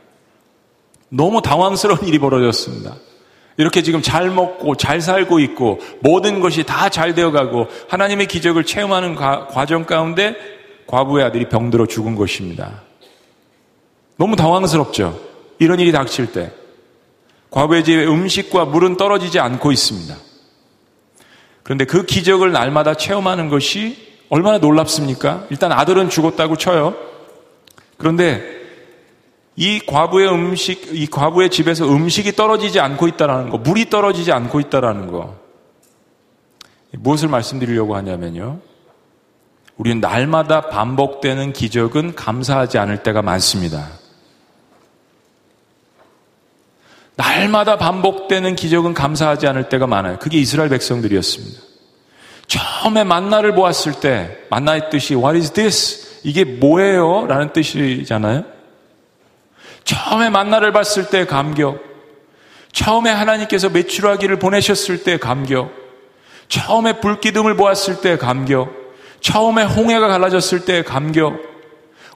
[1.09, 2.95] 너무 당황스러운 일이 벌어졌습니다.
[3.57, 9.15] 이렇게 지금 잘 먹고 잘 살고 있고 모든 것이 다 잘 되어가고 하나님의 기적을 체험하는
[9.15, 10.35] 과정 가운데
[10.87, 12.81] 과부의 아들이 병들어 죽은 것입니다.
[14.17, 15.19] 너무 당황스럽죠?
[15.59, 16.51] 이런 일이 닥칠 때.
[17.51, 20.15] 과부의 집에 음식과 물은 떨어지지 않고 있습니다.
[21.63, 25.45] 그런데 그 기적을 날마다 체험하는 것이 얼마나 놀랍습니까?
[25.49, 26.95] 일단 아들은 죽었다고 쳐요.
[27.97, 28.41] 그런데
[29.57, 35.11] 이 과부의 음식, 이 과부의 집에서 음식이 떨어지지 않고 있다라는 거, 물이 떨어지지 않고 있다라는
[35.11, 35.37] 거.
[36.93, 38.59] 무엇을 말씀드리려고 하냐면요.
[39.75, 44.00] 우리는 날마다 반복되는 기적은 감사하지 않을 때가 많습니다.
[47.15, 50.17] 날마다 반복되는 기적은 감사하지 않을 때가 많아요.
[50.19, 51.61] 그게 이스라엘 백성들이었습니다.
[52.47, 56.19] 처음에 만나를 보았을 때 만나의 뜻이 What is this?
[56.23, 57.25] 이게 뭐예요?
[57.27, 58.43] 라는 뜻이잖아요.
[59.83, 61.79] 처음에 만나를 봤을 때 감격.
[62.71, 65.71] 처음에 하나님께서 매출하기를 보내셨을 때 감격.
[66.47, 68.69] 처음에 불기둥을 보았을 때 감격.
[69.21, 71.50] 처음에 홍해가 갈라졌을 때 감격.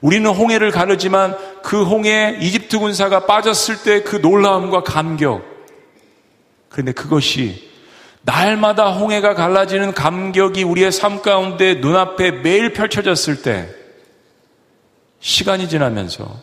[0.02, 5.42] 우리는 홍해를 가르지만 그 홍해에 이집트 군사가 빠졌을 때 그 놀라움과 감격.
[6.68, 7.70] 그런데 그것이
[8.22, 13.68] 날마다 홍해가 갈라지는 감격이 우리의 삶 가운데 눈앞에 매일 펼쳐졌을 때
[15.20, 16.42] 시간이 지나면서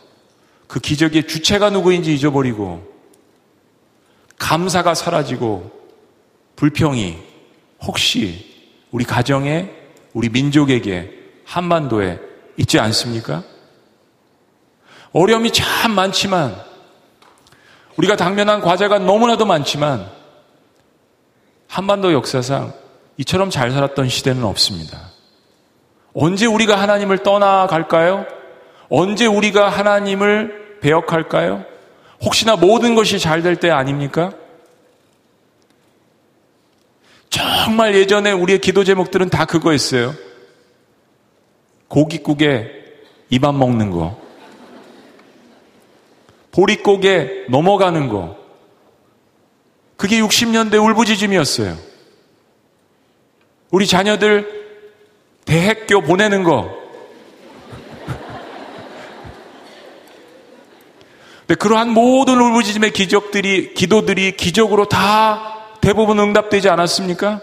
[0.66, 2.82] 그 기적의 주체가 누구인지 잊어버리고
[4.38, 5.70] 감사가 사라지고
[6.56, 7.18] 불평이
[7.82, 8.54] 혹시
[8.90, 9.70] 우리 가정에
[10.12, 11.12] 우리 민족에게
[11.44, 12.18] 한반도에
[12.56, 13.42] 있지 않습니까?
[15.12, 16.54] 어려움이 참 많지만
[17.96, 20.08] 우리가 당면한 과제가 너무나도 많지만
[21.68, 22.72] 한반도 역사상
[23.18, 25.10] 이처럼 잘 살았던 시대는 없습니다.
[26.14, 28.26] 언제 우리가 하나님을 떠나갈까요?
[28.88, 31.64] 언제 우리가 하나님을 배역할까요?
[32.22, 34.32] 혹시나 모든 것이 잘 될 때 아닙니까?
[37.30, 40.14] 정말 예전에 우리의 기도 제목들은 다 그거였어요.
[41.88, 42.84] 고깃국에
[43.30, 44.18] 입안 먹는 거.
[46.52, 48.36] 보릿고개 넘어가는 거.
[49.96, 51.76] 그게 60년대 울부짖음이었어요.
[53.70, 54.64] 우리 자녀들
[55.44, 56.84] 대학교 보내는 거.
[61.40, 67.42] 근데 그러한 모든 울부짖음의 기적들이, 기도들이 기적으로 다 대부분 응답되지 않았습니까?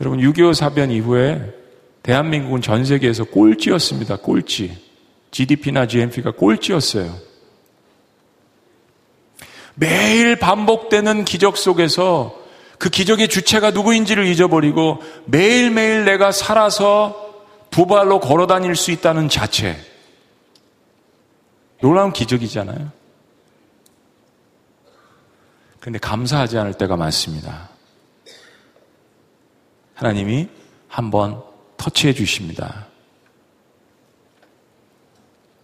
[0.00, 1.57] 여러분, 6.25 사변 이후에
[2.02, 4.16] 대한민국은 전 세계에서 꼴찌였습니다.
[4.16, 4.76] 꼴찌.
[5.30, 7.14] GDP나 GNP가 꼴찌였어요.
[9.74, 12.36] 매일 반복되는 기적 속에서
[12.78, 17.28] 그 기적의 주체가 누구인지를 잊어버리고 매일매일 내가 살아서
[17.70, 19.76] 부발로 걸어 다닐 수 있다는 자체.
[21.80, 22.90] 놀라운 기적이잖아요.
[25.80, 27.68] 그런데 감사하지 않을 때가 많습니다.
[29.94, 30.48] 하나님이
[30.88, 31.42] 한번
[31.78, 32.86] 터치해 주십니다.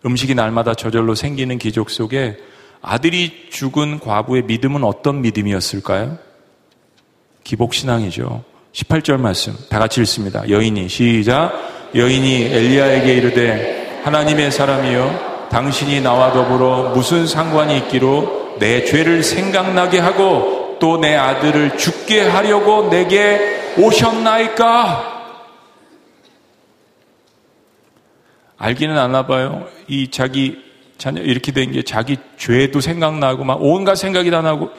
[0.07, 2.39] 음식이 날마다 저절로 생기는 기적 속에
[2.81, 6.19] 아들이 죽은 과부의 믿음은 어떤 믿음이었을까요?
[7.43, 8.45] 기복신앙이죠.
[8.73, 10.49] 18절 말씀 다 같이 읽습니다.
[10.49, 11.53] 여인이 시작
[11.95, 20.77] 여인이 엘리야에게 이르되 하나님의 사람이여 당신이 나와 더불어 무슨 상관이 있기로 내 죄를 생각나게 하고
[20.81, 25.14] 또 내 아들을 죽게 하려고 내게 오셨나이까?
[28.65, 29.67] 알기는 않나 봐요.
[29.89, 30.65] 이 자기
[30.97, 34.71] 자녀 이렇게 된 게 자기 죄도 생각나고 막 온갖 생각이 다 나고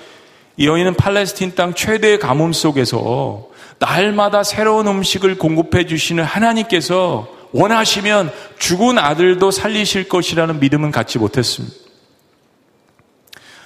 [0.58, 8.98] 이 여인은 팔레스틴 땅 최대의 가뭄 속에서 날마다 새로운 음식을 공급해 주시는 하나님께서 원하시면 죽은
[8.98, 11.76] 아들도 살리실 것이라는 믿음은 갖지 못했습니다.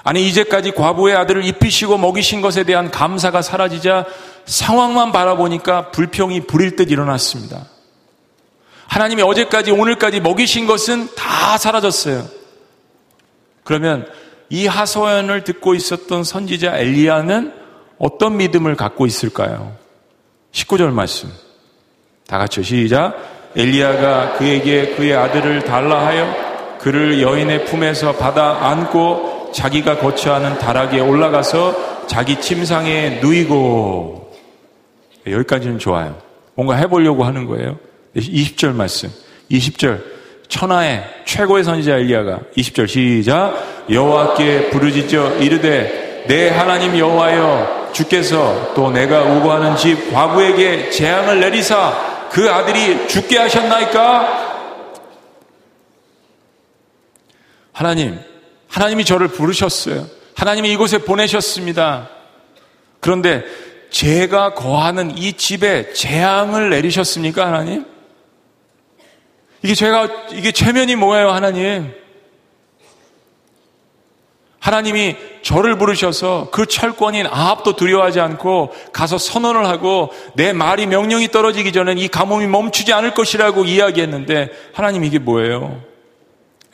[0.04, 4.06] 아니 이제까지 과부의 아들을 입히시고 먹이신 것에 대한 감사가 사라지자
[4.46, 7.68] 상황만 바라보니까 불평이 불일 듯 일어났습니다.
[8.90, 12.26] 하나님이 어제까지 오늘까지 먹이신 것은 다 사라졌어요.
[13.64, 14.08] 그러면
[14.50, 17.54] 이 하소연을 듣고 있었던 선지자 엘리야는
[18.00, 19.76] 어떤 믿음을 갖고 있을까요?
[20.52, 21.30] 19절 말씀.
[22.28, 23.16] 다 같이 시작.
[23.56, 32.08] 엘리야가 그에게 그의 아들을 달라 하여 그를 여인의 품에서 받아 안고 자기가 거처하는 다락에 올라가서
[32.08, 34.34] 자기 침상에 누이고
[35.28, 36.18] 여기까지는 좋아요.
[36.56, 37.78] 뭔가 해보려고 하는 거예요.
[38.16, 39.10] 20절 말씀.
[39.52, 40.20] 20절.
[40.48, 49.22] 천하의 최고의 선지자 엘리야가 20절 시작 여호와께 부르짖어 이르되 내 하나님 여호와여 주께서 또 내가
[49.24, 54.50] 우고하는 집 과부에게 재앙을 내리사 그 아들이 죽게 하셨나이까?
[57.72, 58.20] 하나님,
[58.68, 60.06] 하나님이 저를 부르셨어요.
[60.36, 62.10] 하나님이 이곳에 보내셨습니다.
[63.00, 63.44] 그런데
[63.90, 67.86] 제가 거하는 이 집에 재앙을 내리셨습니까, 하나님?
[69.62, 71.94] 이게 제가, 이게 최면이 뭐예요, 하나님?
[74.60, 81.72] 하나님이 저를 부르셔서 그 철권인 아합도 두려워하지 않고 가서 선언을 하고 내 말이 명령이 떨어지기
[81.72, 85.82] 전엔 이 가뭄이 멈추지 않을 것이라고 이야기했는데 하나님 이게 뭐예요?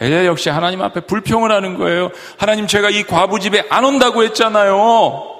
[0.02, 2.10] 엘리야 역시 하나님 앞에 불평을 하는 거예요.
[2.38, 5.32] 하나님 제가 이 과부 집에 안 온다고 했잖아요.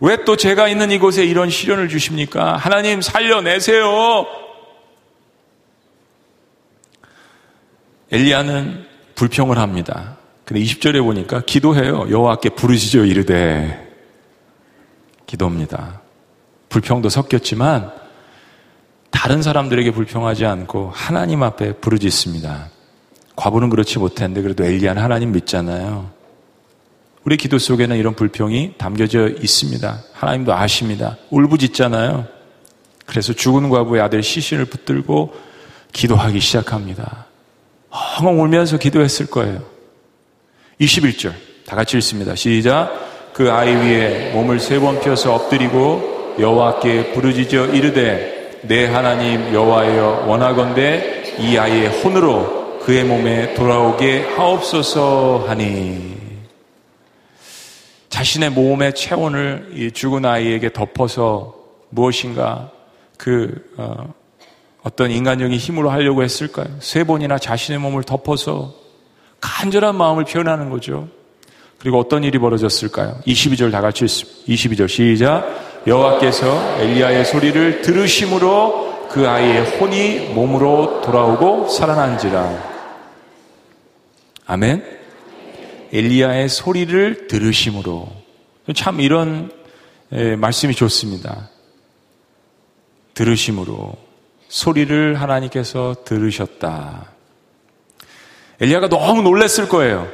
[0.00, 2.56] 왜 또 제가 있는 이곳에 이런 시련을 주십니까?
[2.56, 4.26] 하나님 살려내세요.
[8.12, 10.16] 엘리야는 불평을 합니다.
[10.44, 12.08] 근데 20절에 보니까 기도해요.
[12.10, 13.88] 여호와께 부르시죠 이르되
[15.26, 16.00] 기도입니다.
[16.68, 17.92] 불평도 섞였지만
[19.10, 22.70] 다른 사람들에게 불평하지 않고 하나님 앞에 부르짖습니다.
[23.36, 26.10] 과부는 그렇지 못했는데 그래도 엘리야는 하나님 믿잖아요.
[27.24, 30.02] 우리 기도 속에는 이런 불평이 담겨져 있습니다.
[30.12, 31.16] 하나님도 아십니다.
[31.30, 32.26] 울부짖잖아요.
[33.06, 35.34] 그래서 죽은 과부의 아들 시신을 붙들고
[35.92, 37.26] 기도하기 시작합니다.
[38.20, 39.62] 엉엉 울면서 기도했을 거예요.
[40.80, 41.32] 21절.
[41.66, 42.34] 다 같이 읽습니다.
[42.34, 43.32] 시작.
[43.32, 51.36] 그 아이 위에 몸을 세 번 펴서 엎드리고 여호와께 부르짖어 이르되 내 하나님 여호와여 원하건대
[51.38, 56.18] 이 아이의 혼으로 그의 몸에 돌아오게 하옵소서 하니
[58.10, 61.54] 자신의 몸의 체온을 죽은 아이에게 덮어서
[61.90, 62.70] 무엇인가
[63.16, 64.12] 그 어,
[64.82, 66.68] 어떤 인간적인 힘으로 하려고 했을까요?
[66.80, 68.74] 세 번이나 자신의 몸을 덮어서
[69.40, 71.08] 간절한 마음을 표현하는 거죠.
[71.78, 73.20] 그리고 어떤 일이 벌어졌을까요?
[73.26, 74.84] 22절 다 같이 읽습니다.
[74.84, 75.82] 22절 시작.
[75.86, 82.70] 여호와께서 엘리야의 소리를 들으심으로 그 아이의 혼이 몸으로 돌아오고 살아난지라.
[84.46, 84.84] 아멘.
[85.92, 88.08] 엘리야의 소리를 들으심으로
[88.74, 89.50] 참 이런
[90.38, 91.48] 말씀이 좋습니다.
[93.14, 94.09] 들으심으로
[94.50, 97.06] 소리를 하나님께서 들으셨다.
[98.60, 100.08] 엘리야가 너무 놀랬을 거예요.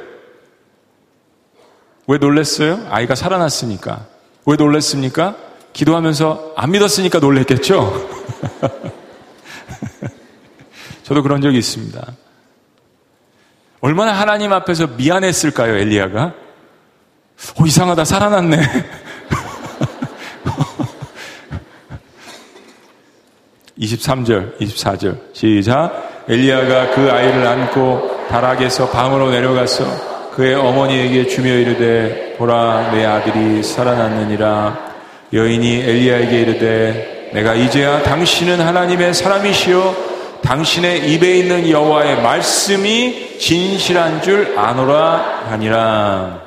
[2.07, 2.87] 왜 놀랬어요?
[2.89, 4.05] 아이가 살아났으니까.
[4.45, 5.35] 왜 놀랬습니까?
[5.73, 8.09] 기도하면서 안 믿었으니까 놀랬겠죠?
[11.03, 12.13] 저도 그런 적이 있습니다.
[13.81, 16.33] 얼마나 하나님 앞에서 미안했을까요, 엘리야가?
[17.59, 18.61] 어, 이상하다, 살아났네.
[23.79, 25.17] 23절, 24절.
[25.33, 26.25] 시작.
[26.29, 34.87] 엘리야가 그 아이를 안고 다락에서 방으로 내려가서 그의 어머니에게 주며 이르되 보라 내 아들이 살아났느니라
[35.33, 44.57] 여인이 엘리야에게 이르되 내가 이제야 당신은 하나님의 사람이시요 당신의 입에 있는 여호와의 말씀이 진실한 줄
[44.57, 46.41] 아노라 하니라.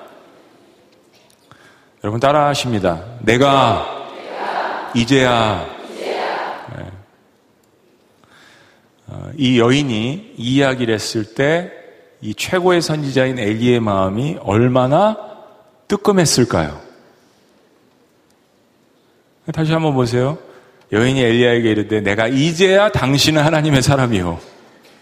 [2.03, 3.03] 여러분 따라하십니다.
[3.21, 4.09] 내가
[4.95, 5.67] 이제야
[6.77, 6.91] 네.
[9.09, 11.81] 어, 이 여인이 이 이야기를 했을 때
[12.23, 15.17] 이 최고의 선지자인 엘리의 마음이 얼마나
[15.89, 16.81] 뜨끔했을까요?
[19.53, 20.39] 다시 한번 보세요.
[20.93, 24.39] 여인이 엘리야에게 이르되 내가 이제야 당신은 하나님의 사람이요.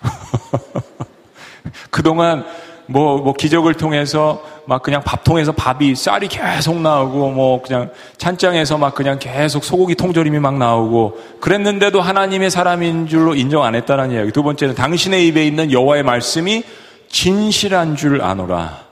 [1.91, 2.47] 그동안
[2.87, 8.95] 뭐, 뭐 기적을 통해서 막 그냥 밥통에서 밥이 쌀이 계속 나오고 뭐 그냥 찬장에서 막
[8.95, 14.31] 그냥 계속 소고기 통조림이 막 나오고 그랬는데도 하나님의 사람인 줄로 인정 안 했다는 이야기.
[14.31, 16.65] 두 번째는 당신의 입에 있는 여호와의 말씀이
[17.09, 18.85] 진실한 줄 아노라.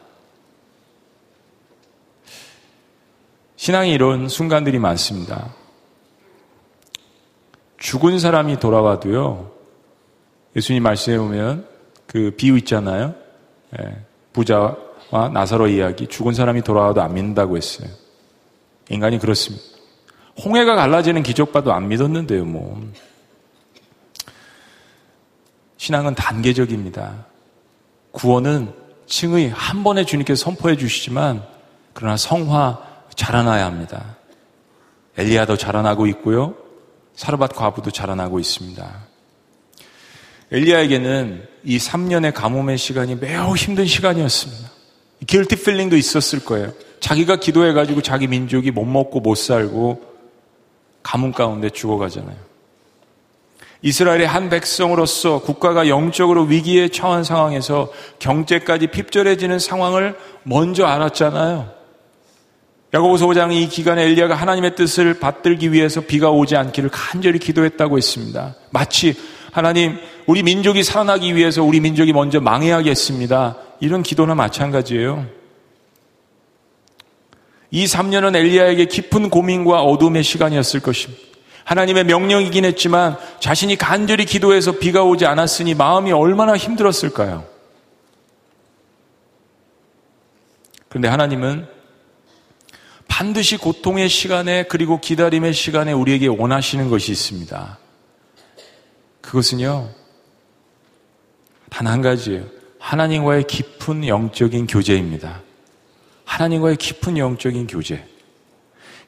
[3.57, 5.53] 신앙이 이런 순간들이 많습니다.
[7.77, 9.51] 죽은 사람이 돌아와도요,
[10.57, 11.67] 예수님 말씀해 보면
[12.07, 13.15] 그 비유 있잖아요.
[13.79, 13.99] 예,
[14.33, 17.89] 부자와 나사로 이야기, 죽은 사람이 돌아와도 안 믿는다고 했어요.
[18.89, 19.65] 인간이 그렇습니다.
[20.45, 22.83] 홍해가 갈라지는 기적 봐도 안 믿었는데요, 뭐.
[25.79, 27.27] 신앙은 단계적입니다.
[28.13, 28.73] 구원은
[29.07, 31.43] 층의 한 번에 주님께서 선포해 주시지만,
[31.93, 32.79] 그러나 성화
[33.15, 34.17] 자라나야 합니다.
[35.17, 36.55] 엘리야도 자라나고 있고요.
[37.15, 39.07] 사르밧 과부도 자라나고 있습니다.
[40.53, 44.66] 엘리야에게는 이 3년의 가뭄의 시간이 매우 힘든 시간이었습니다.
[45.27, 46.73] 길티 필링도 있었을 거예요.
[47.01, 50.03] 자기가 기도해가지고 자기 민족이 못 먹고 못 살고
[51.03, 52.37] 가뭄 가운데 죽어가잖아요.
[53.83, 61.77] 이스라엘의 한 백성으로서 국가가 영적으로 위기에 처한 상황에서 경제까지 핍절해지는 상황을 먼저 알았잖아요.
[62.95, 68.55] 야고보서 5장 이 기간에 엘리야가 하나님의 뜻을 받들기 위해서 비가 오지 않기를 간절히 기도했다고 했습니다.
[68.71, 69.15] 마치
[69.53, 73.57] 하나님 우리 민족이 살아나기 위해서 우리 민족이 먼저 망해야겠습니다.
[73.81, 75.27] 이런 기도나 마찬가지예요.
[77.71, 81.23] 이 3년은 엘리야에게 깊은 고민과 어둠의 시간이었을 것입니다.
[81.65, 87.45] 하나님의 명령이긴 했지만 자신이 간절히 기도해서 비가 오지 않았으니 마음이 얼마나 힘들었을까요?
[90.89, 91.67] 그런데 하나님은
[93.09, 97.79] 반드시 고통의 시간에 그리고 기다림의 시간에 우리에게 원하시는 것이 있습니다.
[99.23, 99.89] 그것은요,
[101.71, 102.45] 단 한 가지예요.
[102.79, 105.41] 하나님과의 깊은 영적인 교제입니다.
[106.25, 108.05] 하나님과의 깊은 영적인 교제.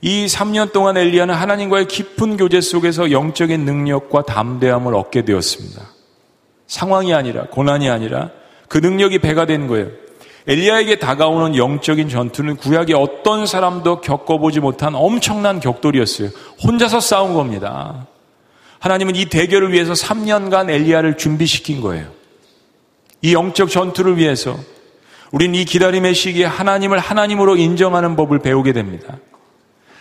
[0.01, 5.83] 이 3년 동안 엘리야는 하나님과의 깊은 교제 속에서 영적인 능력과 담대함을 얻게 되었습니다.
[6.66, 8.31] 상황이 아니라, 고난이 아니라
[8.68, 9.88] 그 능력이 배가 된 거예요.
[10.47, 16.31] 엘리야에게 다가오는 영적인 전투는 구약의 어떤 사람도 겪어보지 못한 엄청난 격돌이었어요.
[16.62, 18.07] 혼자서 싸운 겁니다.
[18.79, 22.18] 하나님은 이 대결을 위해서 3년간 엘리야를 준비시킨 거예요.
[23.23, 24.59] 이 영적 전투를 위해서
[25.31, 29.19] 우린 이 기다림의 시기에 하나님을 하나님으로 인정하는 법을 배우게 됩니다.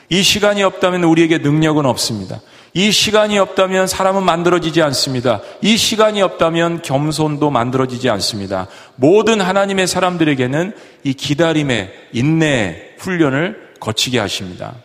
[0.09, 2.39] 이 시간이 없다면 우리에게 능력은 없습니다.
[2.73, 5.41] 이 시간이 없다면 사람은 만들어지지 않습니다.
[5.61, 8.67] 이 시간이 없다면 겸손도 만들어지지 않습니다.
[8.95, 14.75] 모든 하나님의 사람들에게는 이 기다림의 인내 훈련을 거치게 하십니다.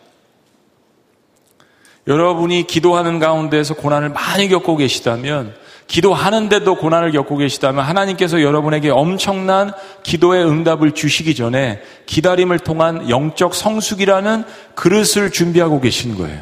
[2.09, 5.55] 여러분이 기도하는 가운데서 고난을 많이 겪고 계시다면
[5.93, 9.73] 기도하는데도 고난을 겪고 계시다면 하나님께서 여러분에게 엄청난
[10.03, 16.41] 기도의 응답을 주시기 전에 기다림을 통한 영적 성숙이라는 그릇을 준비하고 계신 거예요.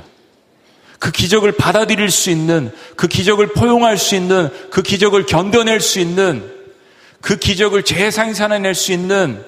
[1.00, 6.48] 그 기적을 받아들일 수 있는, 그 기적을 포용할 수 있는, 그 기적을 견뎌낼 수 있는,
[7.20, 9.44] 그 기적을 재생산해낼 수 있는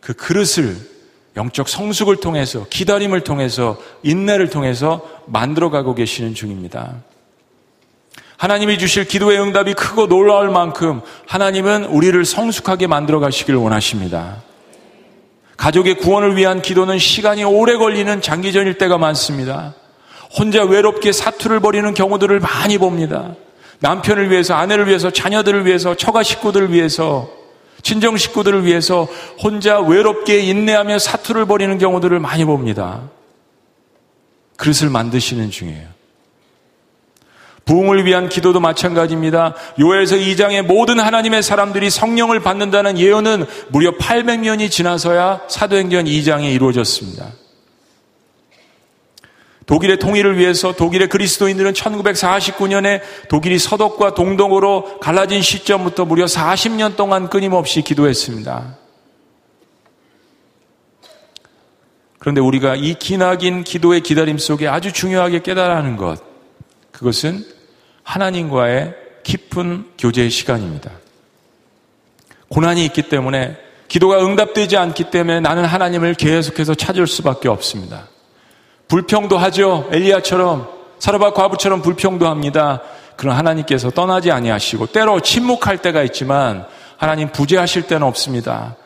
[0.00, 0.78] 그 그릇을
[1.36, 7.09] 영적 성숙을 통해서, 기다림을 통해서, 인내를 통해서 만들어가고 계시는 중입니다.
[8.40, 14.36] 하나님이 주실 기도의 응답이 크고 놀라울 만큼 하나님은 우리를 성숙하게 만들어 가시길 원하십니다.
[15.58, 19.74] 가족의 구원을 위한 기도는 시간이 오래 걸리는 장기전일 때가 많습니다.
[20.34, 23.34] 혼자 외롭게 사투를 벌이는 경우들을 많이 봅니다.
[23.80, 27.28] 남편을 위해서, 아내를 위해서, 자녀들을 위해서, 처가 식구들을 위해서,
[27.82, 29.06] 친정 식구들을 위해서
[29.38, 33.02] 혼자 외롭게 인내하며 사투를 벌이는 경우들을 많이 봅니다.
[34.56, 35.99] 그릇을 만드시는 중이에요.
[37.70, 39.54] 부흥을 위한 기도도 마찬가지입니다.
[39.78, 47.28] 요엘서 2장의 모든 하나님의 사람들이 성령을 받는다는 예언은 무려 800년이 지나서야 사도행전 2장에 이루어졌습니다.
[49.66, 57.82] 독일의 통일을 위해서 독일의 그리스도인들은 1949년에 독일이 서독과 동독으로 갈라진 시점부터 무려 40년 동안 끊임없이
[57.82, 58.78] 기도했습니다.
[62.18, 66.20] 그런데 우리가 이 기나긴 기도의 기다림 속에 아주 중요하게 깨달아 하는 것,
[66.90, 67.59] 그것은
[68.10, 68.92] 하나님과의
[69.22, 70.90] 깊은 교제의 시간입니다.
[72.48, 73.56] 고난이 있기 때문에
[73.86, 78.08] 기도가 응답되지 않기 때문에 나는 하나님을 계속해서 찾을 수밖에 없습니다.
[78.88, 79.88] 불평도 하죠.
[79.92, 82.82] 엘리야처럼 사르바 과부처럼 불평도 합니다.
[83.14, 88.76] 그런 하나님께서 떠나지 아니하시고 때로 침묵할 때가 있지만 하나님 부재하실 때는 없습니다.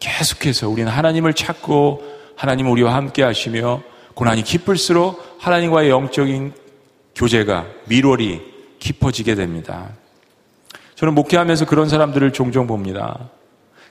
[0.00, 2.02] 계속해서 우리는 하나님을 찾고
[2.36, 3.80] 하나님 우리와 함께 하시며
[4.14, 6.52] 고난이 깊을수록 하나님과의 영적인
[7.14, 8.55] 교제가 미월이
[8.86, 9.88] 깊어지게 됩니다.
[10.94, 13.18] 저는 목회하면서 그런 사람들을 종종 봅니다.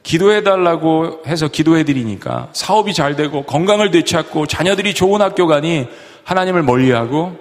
[0.03, 5.87] 기도해달라고 해서 기도해드리니까 사업이 잘 되고 건강을 되찾고 자녀들이 좋은 학교 가니
[6.23, 7.35] 하나님을 멀리하고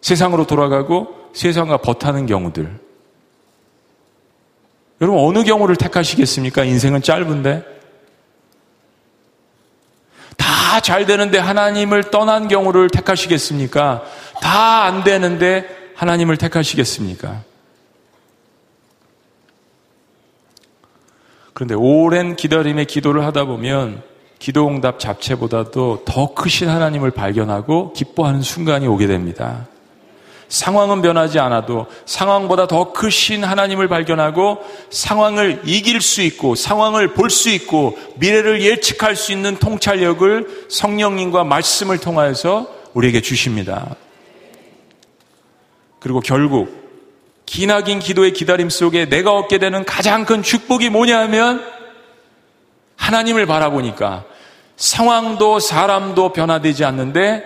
[0.00, 2.68] 세상으로 돌아가고 세상과 버타는 경우들.
[5.00, 6.64] 여러분 어느 경우를 택하시겠습니까?
[6.64, 7.64] 인생은 짧은데.
[10.36, 14.02] 다 잘 되는데 하나님을 떠난 경우를 택하시겠습니까?
[14.42, 17.42] 다 안 되는데 하나님을 택하시겠습니까?
[21.52, 24.04] 그런데 오랜 기다림의 기도를 하다 보면
[24.38, 29.66] 기도 응답 자체보다도 더 크신 하나님을 발견하고 기뻐하는 순간이 오게 됩니다.
[30.48, 34.58] 상황은 변하지 않아도 상황보다 더 크신 하나님을 발견하고
[34.90, 41.98] 상황을 이길 수 있고 상황을 볼 수 있고 미래를 예측할 수 있는 통찰력을 성령님과 말씀을
[41.98, 43.96] 통하여서 우리에게 주십니다.
[46.00, 46.88] 그리고 결국
[47.46, 51.64] 기나긴 기도의 기다림 속에 내가 얻게 되는 가장 큰 축복이 뭐냐 하면
[52.96, 54.24] 하나님을 바라보니까
[54.76, 57.44] 상황도 사람도 변화되지 않는데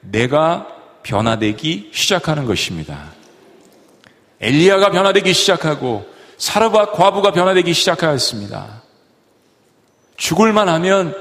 [0.00, 0.66] 내가
[1.02, 3.12] 변화되기 시작하는 것입니다.
[4.40, 6.06] 엘리야가 변화되기 시작하고
[6.38, 8.82] 사르바 과부가 변화되기 시작하였습니다.
[10.16, 11.14] 죽을만 하면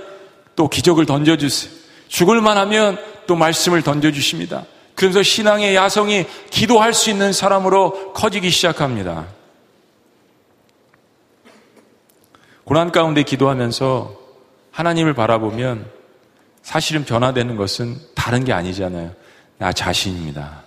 [0.56, 1.72] 또 기적을 던져주세요.
[2.08, 4.66] 죽을만 하면 또 말씀을 던져주십니다.
[5.08, 9.26] 그래서 신앙의 야성이 기도할 수 있는 사람으로 커지기 시작합니다.
[12.64, 14.16] 고난 가운데 기도하면서
[14.70, 15.90] 하나님을 바라보면
[16.62, 19.16] 사실은 변화되는 것은 다른 게 아니잖아요.
[19.58, 20.64] 나 자신입니다.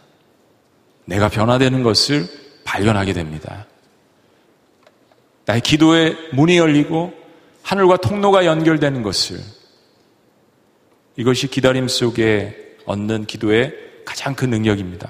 [1.05, 2.27] 내가 변화되는 것을
[2.65, 3.67] 발견하게 됩니다.
[5.45, 7.13] 나의 기도의 문이 열리고
[7.63, 9.39] 하늘과 통로가 연결되는 것을
[11.17, 15.09] 이것이 기다림 속에 얻는 기도의 가장 큰 능력입니다.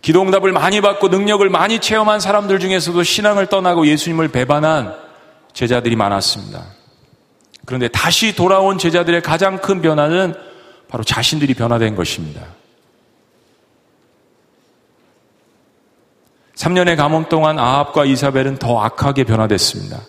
[0.00, 4.94] 기도 응답을 많이 받고 능력을 많이 체험한 사람들 중에서도 신앙을 떠나고 예수님을 배반한
[5.52, 6.64] 제자들이 많았습니다.
[7.66, 10.34] 그런데 다시 돌아온 제자들의 가장 큰 변화는
[10.88, 12.42] 바로 자신들이 변화된 것입니다.
[16.54, 20.00] 3년의 가뭄 동안 아합과 이사벨은 더 악하게 변화됐습니다.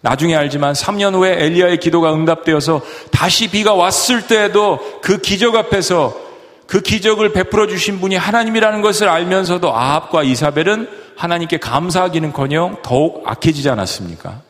[0.00, 6.27] 나중에 알지만 3년 후에 엘리야의 기도가 응답되어서 다시 비가 왔을 때에도 그 기적 앞에서
[6.68, 14.42] 그 기적을 베풀어 주신 분이 하나님이라는 것을 알면서도 아합과 이사벨은 하나님께 감사하기는커녕 더욱 악해지지 않았습니까?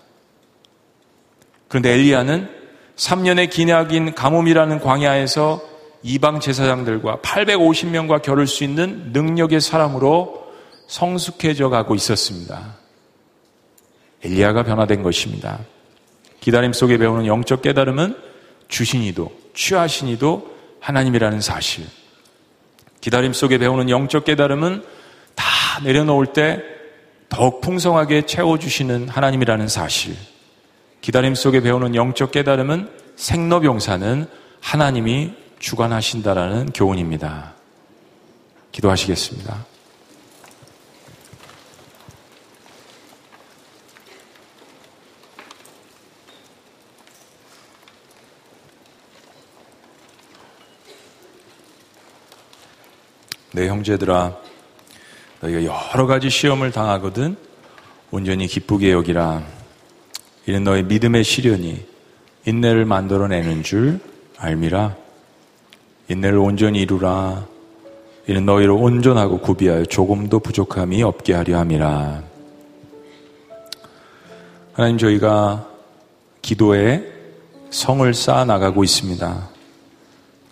[1.69, 2.51] 그런데 엘리야는
[2.97, 5.63] 3년의 기나긴 가뭄이라는 광야에서
[6.03, 10.45] 이방 제사장들과 850명과 겨룰 수 있는 능력의 사람으로
[10.89, 12.75] 성숙해져 가고 있었습니다.
[14.25, 15.61] 엘리야가 변화된 것입니다.
[16.41, 18.17] 기다림 속에 배우는 영적 깨달음은
[18.67, 21.87] 주신이도 취하신이도 하나님이라는 사실.
[23.01, 24.85] 기다림 속에 배우는 영적 깨달음은
[25.35, 25.45] 다
[25.85, 26.63] 내려놓을 때
[27.29, 30.17] 더욱 풍성하게 채워주시는 하나님이라는 사실.
[31.01, 34.27] 기다림 속에 배우는 영적 깨달음은 생로병사는
[34.61, 37.55] 하나님이 주관하신다라는 교훈입니다.
[38.73, 39.68] 기도하시겠습니다.
[53.53, 54.37] 내 형제들아.
[55.41, 57.37] 너희가 여러 가지 시험을 당하거든
[58.11, 59.43] 온전히 기쁘게 여기라.
[60.47, 61.85] 이는 너희 믿음의 시련이
[62.47, 64.01] 인내를 만들어내는 줄
[64.39, 64.97] 알미라.
[66.09, 67.47] 인내를 온전히 이루라.
[68.27, 72.23] 이는 너희를 온전하고 구비하여 조금도 부족함이 없게 하려 함이라.
[74.73, 75.67] 하나님 저희가
[76.43, 77.05] 기도에
[77.71, 79.49] 성을 쌓아 나가고 있습니다.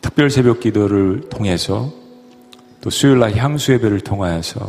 [0.01, 1.93] 특별 새벽 기도를 통해서
[2.87, 4.61] 또 수요일날 향수 예배를 통하여서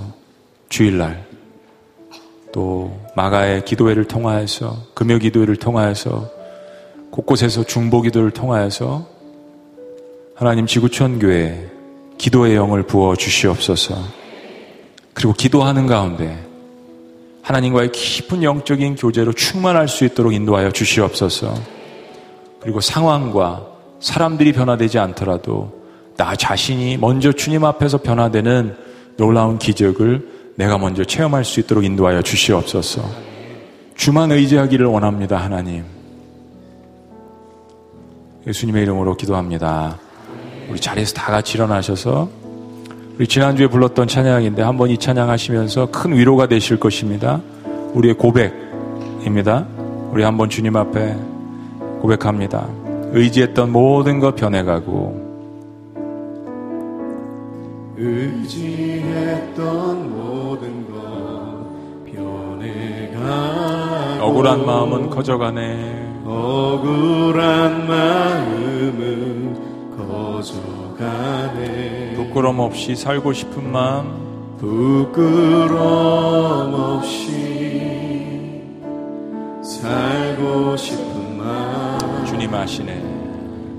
[0.69, 1.23] 주일날
[2.51, 6.27] 또 마가의 기도회를 통하여서 금요 기도회를 통하여서
[7.11, 9.07] 곳곳에서 중보 기도를 통하여서
[10.33, 11.69] 하나님 지구촌 교회
[12.17, 13.93] 기도의 영을 부어 주시옵소서.
[15.13, 16.43] 그리고 기도하는 가운데
[17.43, 21.53] 하나님과의 깊은 영적인 교제로 충만할 수 있도록 인도하여 주시옵소서.
[22.61, 23.67] 그리고 상황과
[23.99, 25.76] 사람들이 변화되지 않더라도
[26.17, 28.75] 나 자신이 먼저 주님 앞에서 변화되는
[29.17, 33.03] 놀라운 기적을 내가 먼저 체험할 수 있도록 인도하여 주시옵소서.
[33.95, 35.83] 주만 의지하기를 원합니다, 하나님.
[38.47, 39.99] 예수님의 이름으로 기도합니다.
[40.69, 42.29] 우리 자리에서 다 같이 일어나셔서
[43.17, 47.41] 우리 지난주에 불렀던 찬양인데 한번 이 찬양 하시면서 큰 위로가 되실 것입니다.
[47.93, 49.67] 우리의 고백입니다.
[50.11, 51.15] 우리 한번 주님 앞에
[52.01, 52.67] 고백합니다.
[53.11, 55.26] 의지했던 모든 것 변해가고
[57.97, 59.55] 의지했던
[60.11, 60.97] 모든 것
[62.05, 63.17] 변해가
[64.23, 66.21] 억울한 마음은 커져가네.
[66.23, 69.57] 억울한 마음은
[69.97, 72.13] 커져가네.
[72.15, 74.27] 부끄럼 없이 살고 싶은 마음.
[74.59, 75.75] 부끄럼
[76.73, 78.61] 없이
[79.63, 82.25] 살고 싶은 마음.
[82.27, 83.01] 주님 아시네.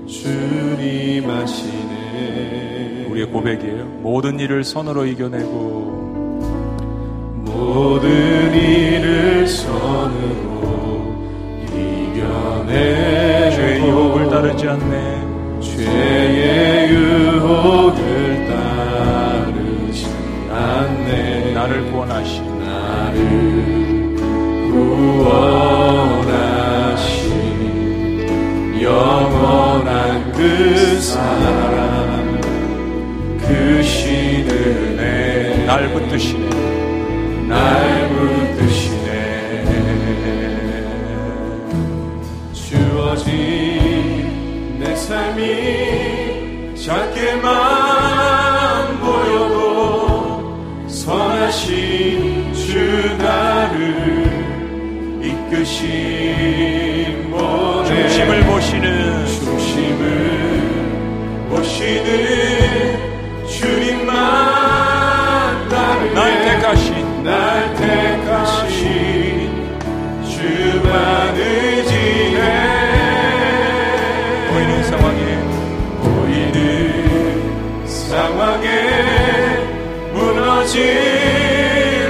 [0.07, 3.85] 주님 아시네 우리의 고백이에요.
[4.01, 5.99] 모든 일을 선으로 이겨내고
[7.45, 11.15] 모든 일을 선으로
[11.73, 12.69] 이겨내고
[13.55, 15.19] 죄의 유혹을 따르지 않네.
[15.61, 20.05] 죄의 유혹을 따르지
[20.51, 24.15] 않네 나를 구원하신 나를
[24.71, 25.59] 구원하신
[28.81, 31.58] 영원한 그 사랑
[35.69, 36.49] 날 붙드시네.
[37.47, 39.05] 날 붙드시네.
[42.51, 43.29] 주어진
[44.79, 47.45] 내 삶이 작게만
[48.99, 54.25] 보여도 선하신 주 나를
[55.21, 60.07] 이끄신 보내 중심을 보시는 중심을
[61.51, 62.98] 보시는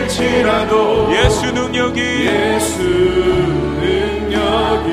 [0.10, 2.82] 무너질지라도 예수 능력이 예수
[3.80, 4.89] 능력이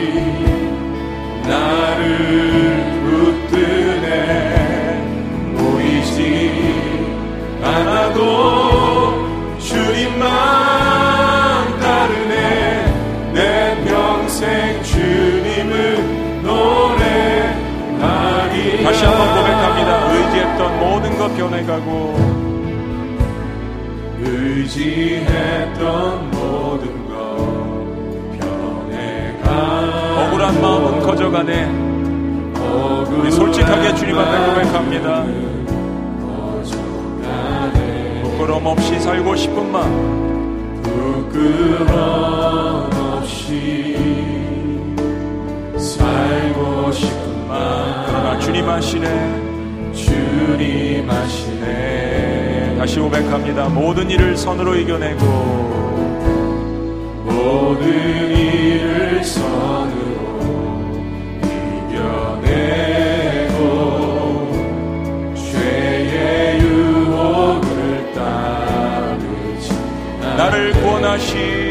[1.48, 4.06] 나를 붙드네.
[5.56, 6.20] 보이지
[7.62, 10.28] 않아도 주님만
[11.80, 12.94] 따르네.
[13.32, 17.74] 내 평생 주님을 노래하리
[18.84, 20.12] 다시 한번 고백합니다.
[20.12, 22.35] 의지했던 모든 것 변해가고
[24.66, 27.14] 의지했던 모든 것
[28.36, 31.86] 변해가 억울한 마음은 커져가네.
[33.16, 35.24] 우리 솔직하게 주님 앞에 고백합니다.
[38.22, 41.88] 부끄럼 없이 살고 싶은 마음 부끄럼
[42.92, 43.96] 없이
[45.78, 49.46] 살고 싶은 마음 그러나 주님 아시네.
[49.94, 52.15] 주님 하시네
[52.76, 53.68] 다시 고백합니다.
[53.68, 55.24] 모든 일을 선으로 이겨내고
[57.24, 57.88] 모든
[58.36, 60.76] 일을 선으로
[61.88, 63.56] 이겨내고
[65.34, 69.72] 죄의 유혹을 따르지
[70.36, 71.65] 나를 구원하신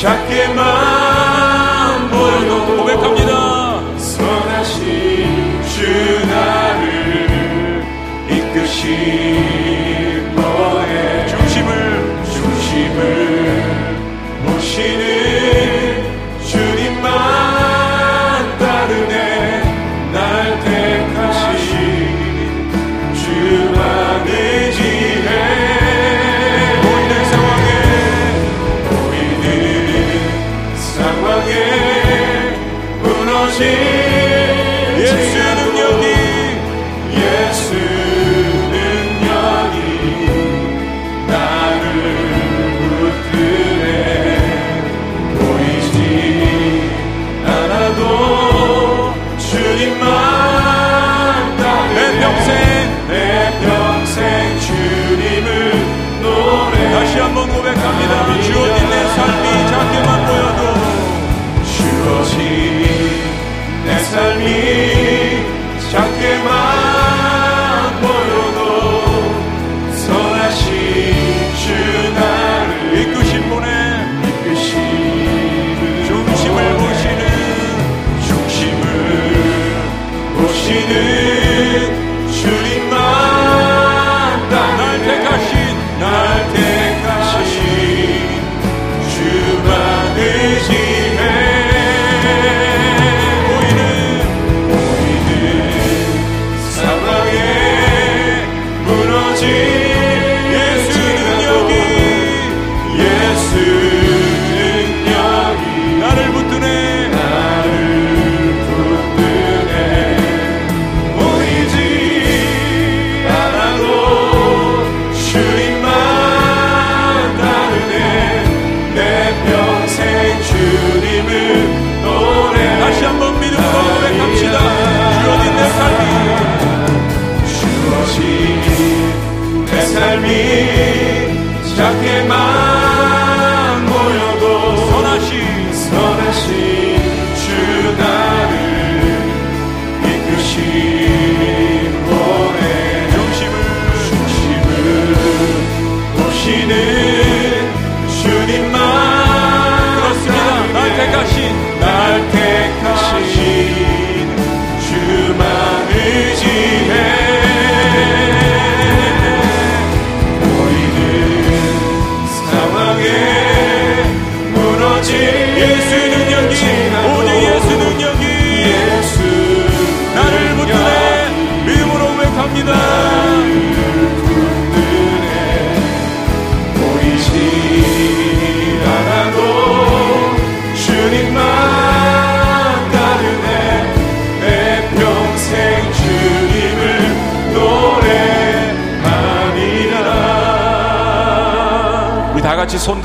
[0.00, 0.64] 작게만
[2.10, 3.80] 보여도 고백합니다.
[3.98, 7.84] 선하신 주 나를
[8.28, 9.65] 이끄신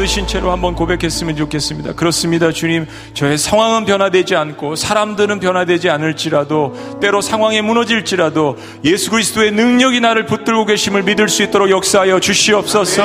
[0.02, 1.94] 드신 채로 한번 고백했으면 좋겠습니다.
[1.94, 2.52] 그렇습니다.
[2.52, 10.26] 주님, 저의 상황은 변화되지 않고 사람들은 변화되지 않을지라도 때로 상황이 무너질지라도 예수 그리스도의 능력이 나를
[10.26, 13.04] 붙들고 계심을 믿을 수 있도록 역사하여 주시옵소서.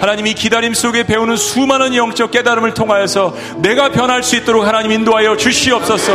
[0.00, 6.14] 하나님이 기다림 속에 배우는 수많은 영적 깨달음을 통하여서 내가 변할 수 있도록 하나님 인도하여 주시옵소서.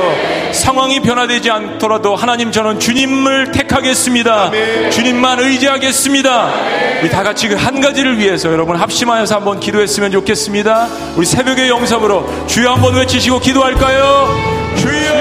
[0.53, 4.51] 상황이 변화되지 않더라도 하나님 저는 주님을 택하겠습니다.
[4.91, 6.53] 주님만 의지하겠습니다.
[7.01, 10.88] 우리 다 같이 그 한 가지를 위해서 여러분 합심하여서 한번 기도했으면 좋겠습니다.
[11.16, 14.28] 우리 새벽의 영섭으로 주여 한번 외치시고 기도할까요?
[14.78, 15.12] 주여!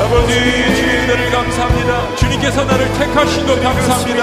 [0.00, 0.34] 아버지
[0.74, 2.16] 주님들을 감사합니다.
[2.16, 4.22] 주님께서 나를 택하신 것 감사합니다.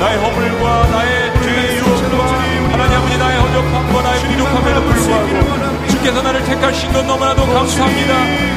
[0.00, 2.24] 나의 허물과 나의 죄의 유혹과
[2.72, 8.14] 하나님 아버지 나의 허접함과 나의 부족함에도 불구하고 주께서 나를 택하신 것 너무나도 감사합니다.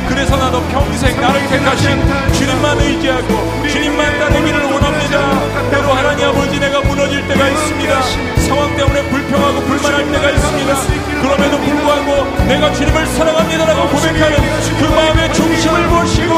[0.10, 5.70] 그래서 나도 평생 나를 택하신 주님만 의지하고 주님만 따르기를 원합니다.
[5.70, 8.37] 때로 하나님 아버지 내가 무너질 때가 있습니다.
[8.58, 10.76] 상황 때문에 불평하고 불만할 때가 있습니다.
[11.22, 14.38] 그럼에도 불구하고 내가 주님을 사랑합니다라고 고백하는
[14.80, 16.34] 그 마음의 중심을 보시고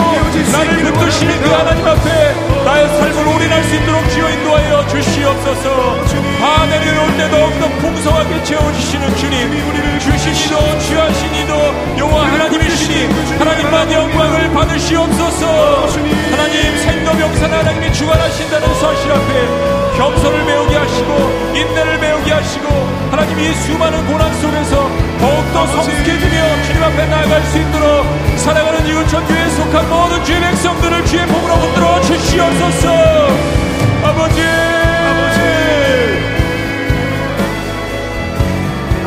[0.52, 6.06] 나를 붙드시는 그 하나님 앞에 나의 삶을 올인할 수 있도록 주여 인도하여 주시옵소서.
[6.40, 10.00] 다 내려올 때 더욱더 풍성하게 채워주시는 주님.
[10.00, 11.54] 주시니도 취하시니도
[12.00, 13.08] 여호와 하나님이시니
[13.38, 14.29] 하나님만 영광을
[14.60, 15.88] 받으시옵소서.
[16.32, 22.68] 하나님 생도명산 하나님이 주관하신다는 사실 앞에 겸손을 배우게 하시고 인내를 배우게 하시고
[23.10, 24.90] 하나님 이 수많은 고난 속에서
[25.20, 28.06] 더욱더 성숙해지며 주님 앞에 나아갈 수 있도록
[28.38, 32.90] 살아가는 이웃전 교회에 속한 모든 주의 백성들을 주의 복으로 붙들어 주시옵소서.
[34.04, 34.42] 아버지.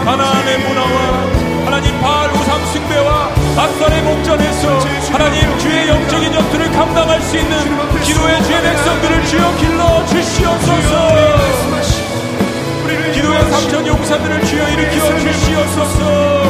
[0.05, 4.79] 하나님의 문화와 하나님 바알 우상 숭배와 악단의 목전에서
[5.13, 7.57] 하나님 주의 영적인 전투를 감당할 수 있는
[8.01, 11.73] 기도의 주의 백성들을 주여 길러 주시옵소서.
[13.13, 16.43] 기도의 삼천 용사들을 주여 일으켜 주시옵소서.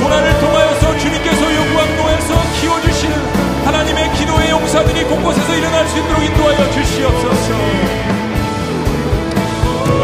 [0.00, 3.16] 고난을 통하여서 주님께서 영광로에서 키워주시는
[3.64, 7.54] 하나님의 기도의 용사들이 곳곳에서 일어날 수 있도록 인도하여 주시옵소서.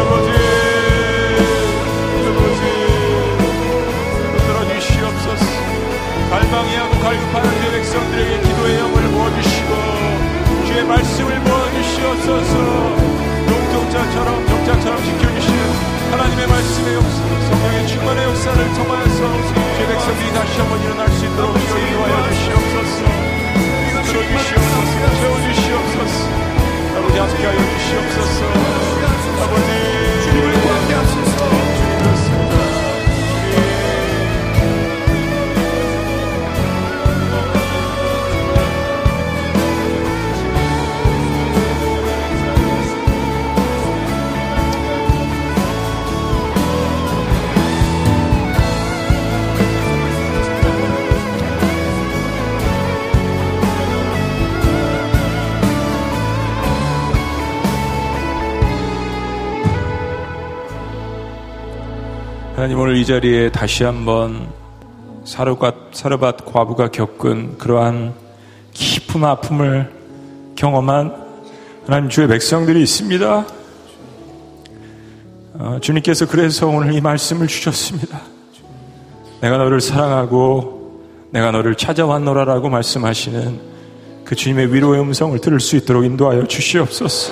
[0.01, 0.64] 아버지
[6.29, 9.71] 갈망이하고 갈급하는 주 백성들에게 기도의 영을 부어주시고
[10.67, 12.53] 주의 말씀을 부어주시옵소서.
[13.45, 15.61] 농종자처럼 종자처럼 지켜주시는
[16.11, 17.17] 하나님의 말씀의 역사
[17.49, 19.19] 성령의 충만의 역사를 통하여서
[19.75, 23.35] 주의 백성들이 다시 한번 일어날 수 있도록 주여 인도하여 주시옵소서.
[24.05, 26.45] 주시옵소서 채워주시옵소서
[26.97, 28.45] 아버지 함께하여 주시옵소서.
[29.43, 29.69] 아버지.
[30.23, 31.74] 주님을 구하게 하소서
[62.65, 64.47] 하나님 오늘 이 자리에 다시 한번
[65.23, 68.15] 사르밧, 사르밧 과부가 겪은 그러한
[68.73, 69.93] 깊은 아픔을
[70.55, 71.15] 경험한
[71.85, 73.45] 하나님 주의 백성들이 있습니다.
[75.59, 78.19] 어, 주님께서 그래서 오늘 이 말씀을 주셨습니다.
[79.41, 83.59] 내가 너를 사랑하고 내가 너를 찾아왔노라라고 말씀하시는
[84.23, 87.31] 그 주님의 위로의 음성을 들을 수 있도록 인도하여 주시옵소서.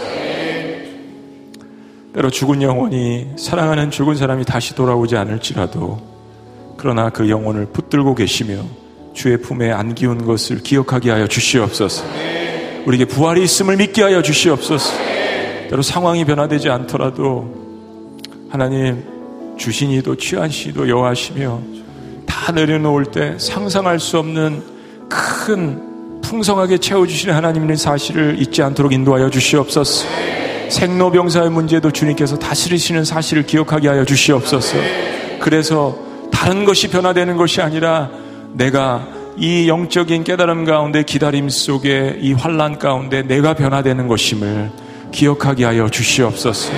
[2.13, 5.99] 때로 죽은 영혼이 사랑하는 죽은 사람이 다시 돌아오지 않을지라도
[6.77, 8.63] 그러나 그 영혼을 붙들고 계시며
[9.13, 12.03] 주의 품에 안기운 것을 기억하게 하여 주시옵소서.
[12.85, 14.93] 우리에게 부활이 있음을 믿게 하여 주시옵소서.
[15.71, 17.63] 여러 상황이 변화되지 않더라도
[18.49, 19.03] 하나님
[19.57, 21.61] 주신 이도 취한 시도 여호와시며
[22.27, 24.61] 다 내려놓을 때 상상할 수 없는
[25.09, 30.42] 큰 풍성하게 채워주시는 하나님의 사실을 잊지 않도록 인도하여 주시옵소서.
[30.69, 34.77] 생로병사의 문제도 주님께서 다스리시는 사실을 기억하게 하여 주시옵소서.
[35.39, 35.97] 그래서
[36.31, 38.09] 다른 것이 변화되는 것이 아니라
[38.53, 39.07] 내가
[39.37, 44.71] 이 영적인 깨달음 가운데 기다림 속에 이 환란 가운데 내가 변화되는 것임을
[45.11, 46.71] 기억하게 하여 주시옵소서.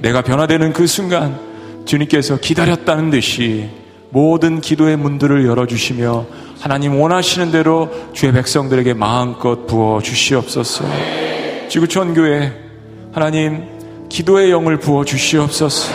[0.00, 1.38] 내가 변화되는 그 순간
[1.84, 3.68] 주님께서 기다렸다는 듯이
[4.10, 6.26] 모든 기도의 문들을 열어주시며
[6.60, 10.84] 하나님 원하시는 대로 주의 백성들에게 마음껏 부어 주시옵소서.
[11.68, 12.67] 지구촌 교회
[13.18, 13.64] 하나님
[14.08, 15.92] 기도의 영을 부어 주시옵소서.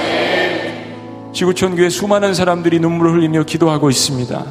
[1.31, 4.45] 지구촌 교회 수많은 사람들이 눈물을 흘리며 기도하고 있습니다.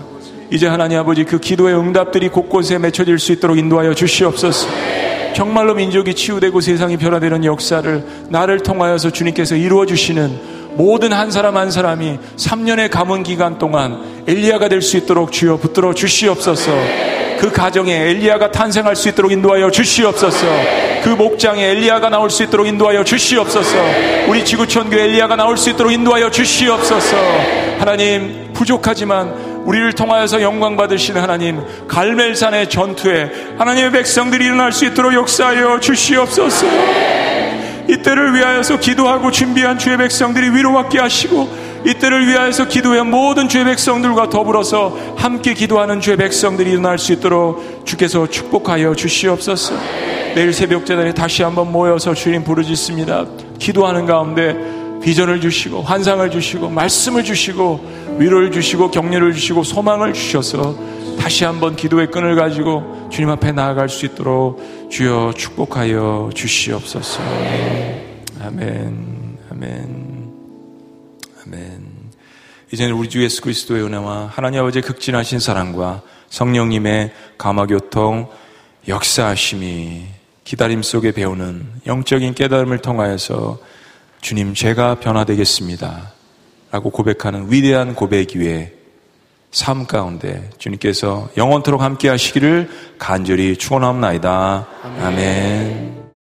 [0.51, 4.69] 이제 하나님 아버지 그 기도의 응답들이 곳곳에 맺혀질 수 있도록 인도하여 주시옵소서.
[5.35, 11.71] 정말로 민족이 치유되고 세상이 변화되는 역사를 나를 통하여서 주님께서 이루어 주시는 모든 한 사람 한
[11.71, 16.73] 사람이 3년의 가문 기간 동안 엘리야가 될 수 있도록 주여 붙들어 주시옵소서.
[17.43, 20.47] 그 가정에 엘리야가 탄생할 수 있도록 인도하여 주시옵소서.
[21.03, 23.77] 그 목장에 엘리야가 나올 수 있도록 인도하여 주시옵소서.
[24.29, 27.17] 우리 지구촌 교회 엘리야가 나올 수 있도록 인도하여 주시옵소서.
[27.81, 35.81] 하나님 부족하지만 우리를 통하여서 영광 받으신 하나님 갈멜산의 전투에 하나님의 백성들이 일어날 수 있도록 역사하여
[35.81, 36.65] 주시옵소서.
[37.89, 44.97] 이때를 위하여서 기도하고 준비한 주의 백성들이 위로받게 하시고 이때를 위하여서 기도한 모든 주의 백성들과 더불어서
[45.17, 49.75] 함께 기도하는 주의 백성들이 일어날 수 있도록 주께서 축복하여 주시옵소서.
[50.35, 53.27] 내일 새벽 재단에 다시 한번 모여서 주님 부르짖습니다.
[53.59, 54.57] 기도하는 가운데
[55.03, 60.77] 비전을 주시고 환상을 주시고 말씀을 주시고 위로를 주시고 격려를 주시고 소망을 주셔서
[61.19, 67.21] 다시 한번 기도의 끈을 가지고 주님 앞에 나아갈 수 있도록 주여 축복하여 주시옵소서.
[68.45, 70.02] 아멘, 아멘.
[72.73, 76.01] 이제는 우리 주 예수 그리스도의 은혜와 하나님 아버지의 극진하신 사랑과
[76.31, 78.31] 성령님의 감화교통
[78.89, 80.07] 역사하심이
[80.45, 83.59] 기다림 속에 배우는 영적인 깨달음을 통하여서
[84.23, 86.13] 주님 제가 변화되겠습니다.
[86.71, 88.73] 라고 고백하는 위대한 고백 위에
[89.51, 94.67] 삶 가운데 주님께서 영원토록 함께 하시기를 간절히 축원합니다.
[94.83, 95.03] 아멘.
[95.05, 96.02] 아멘.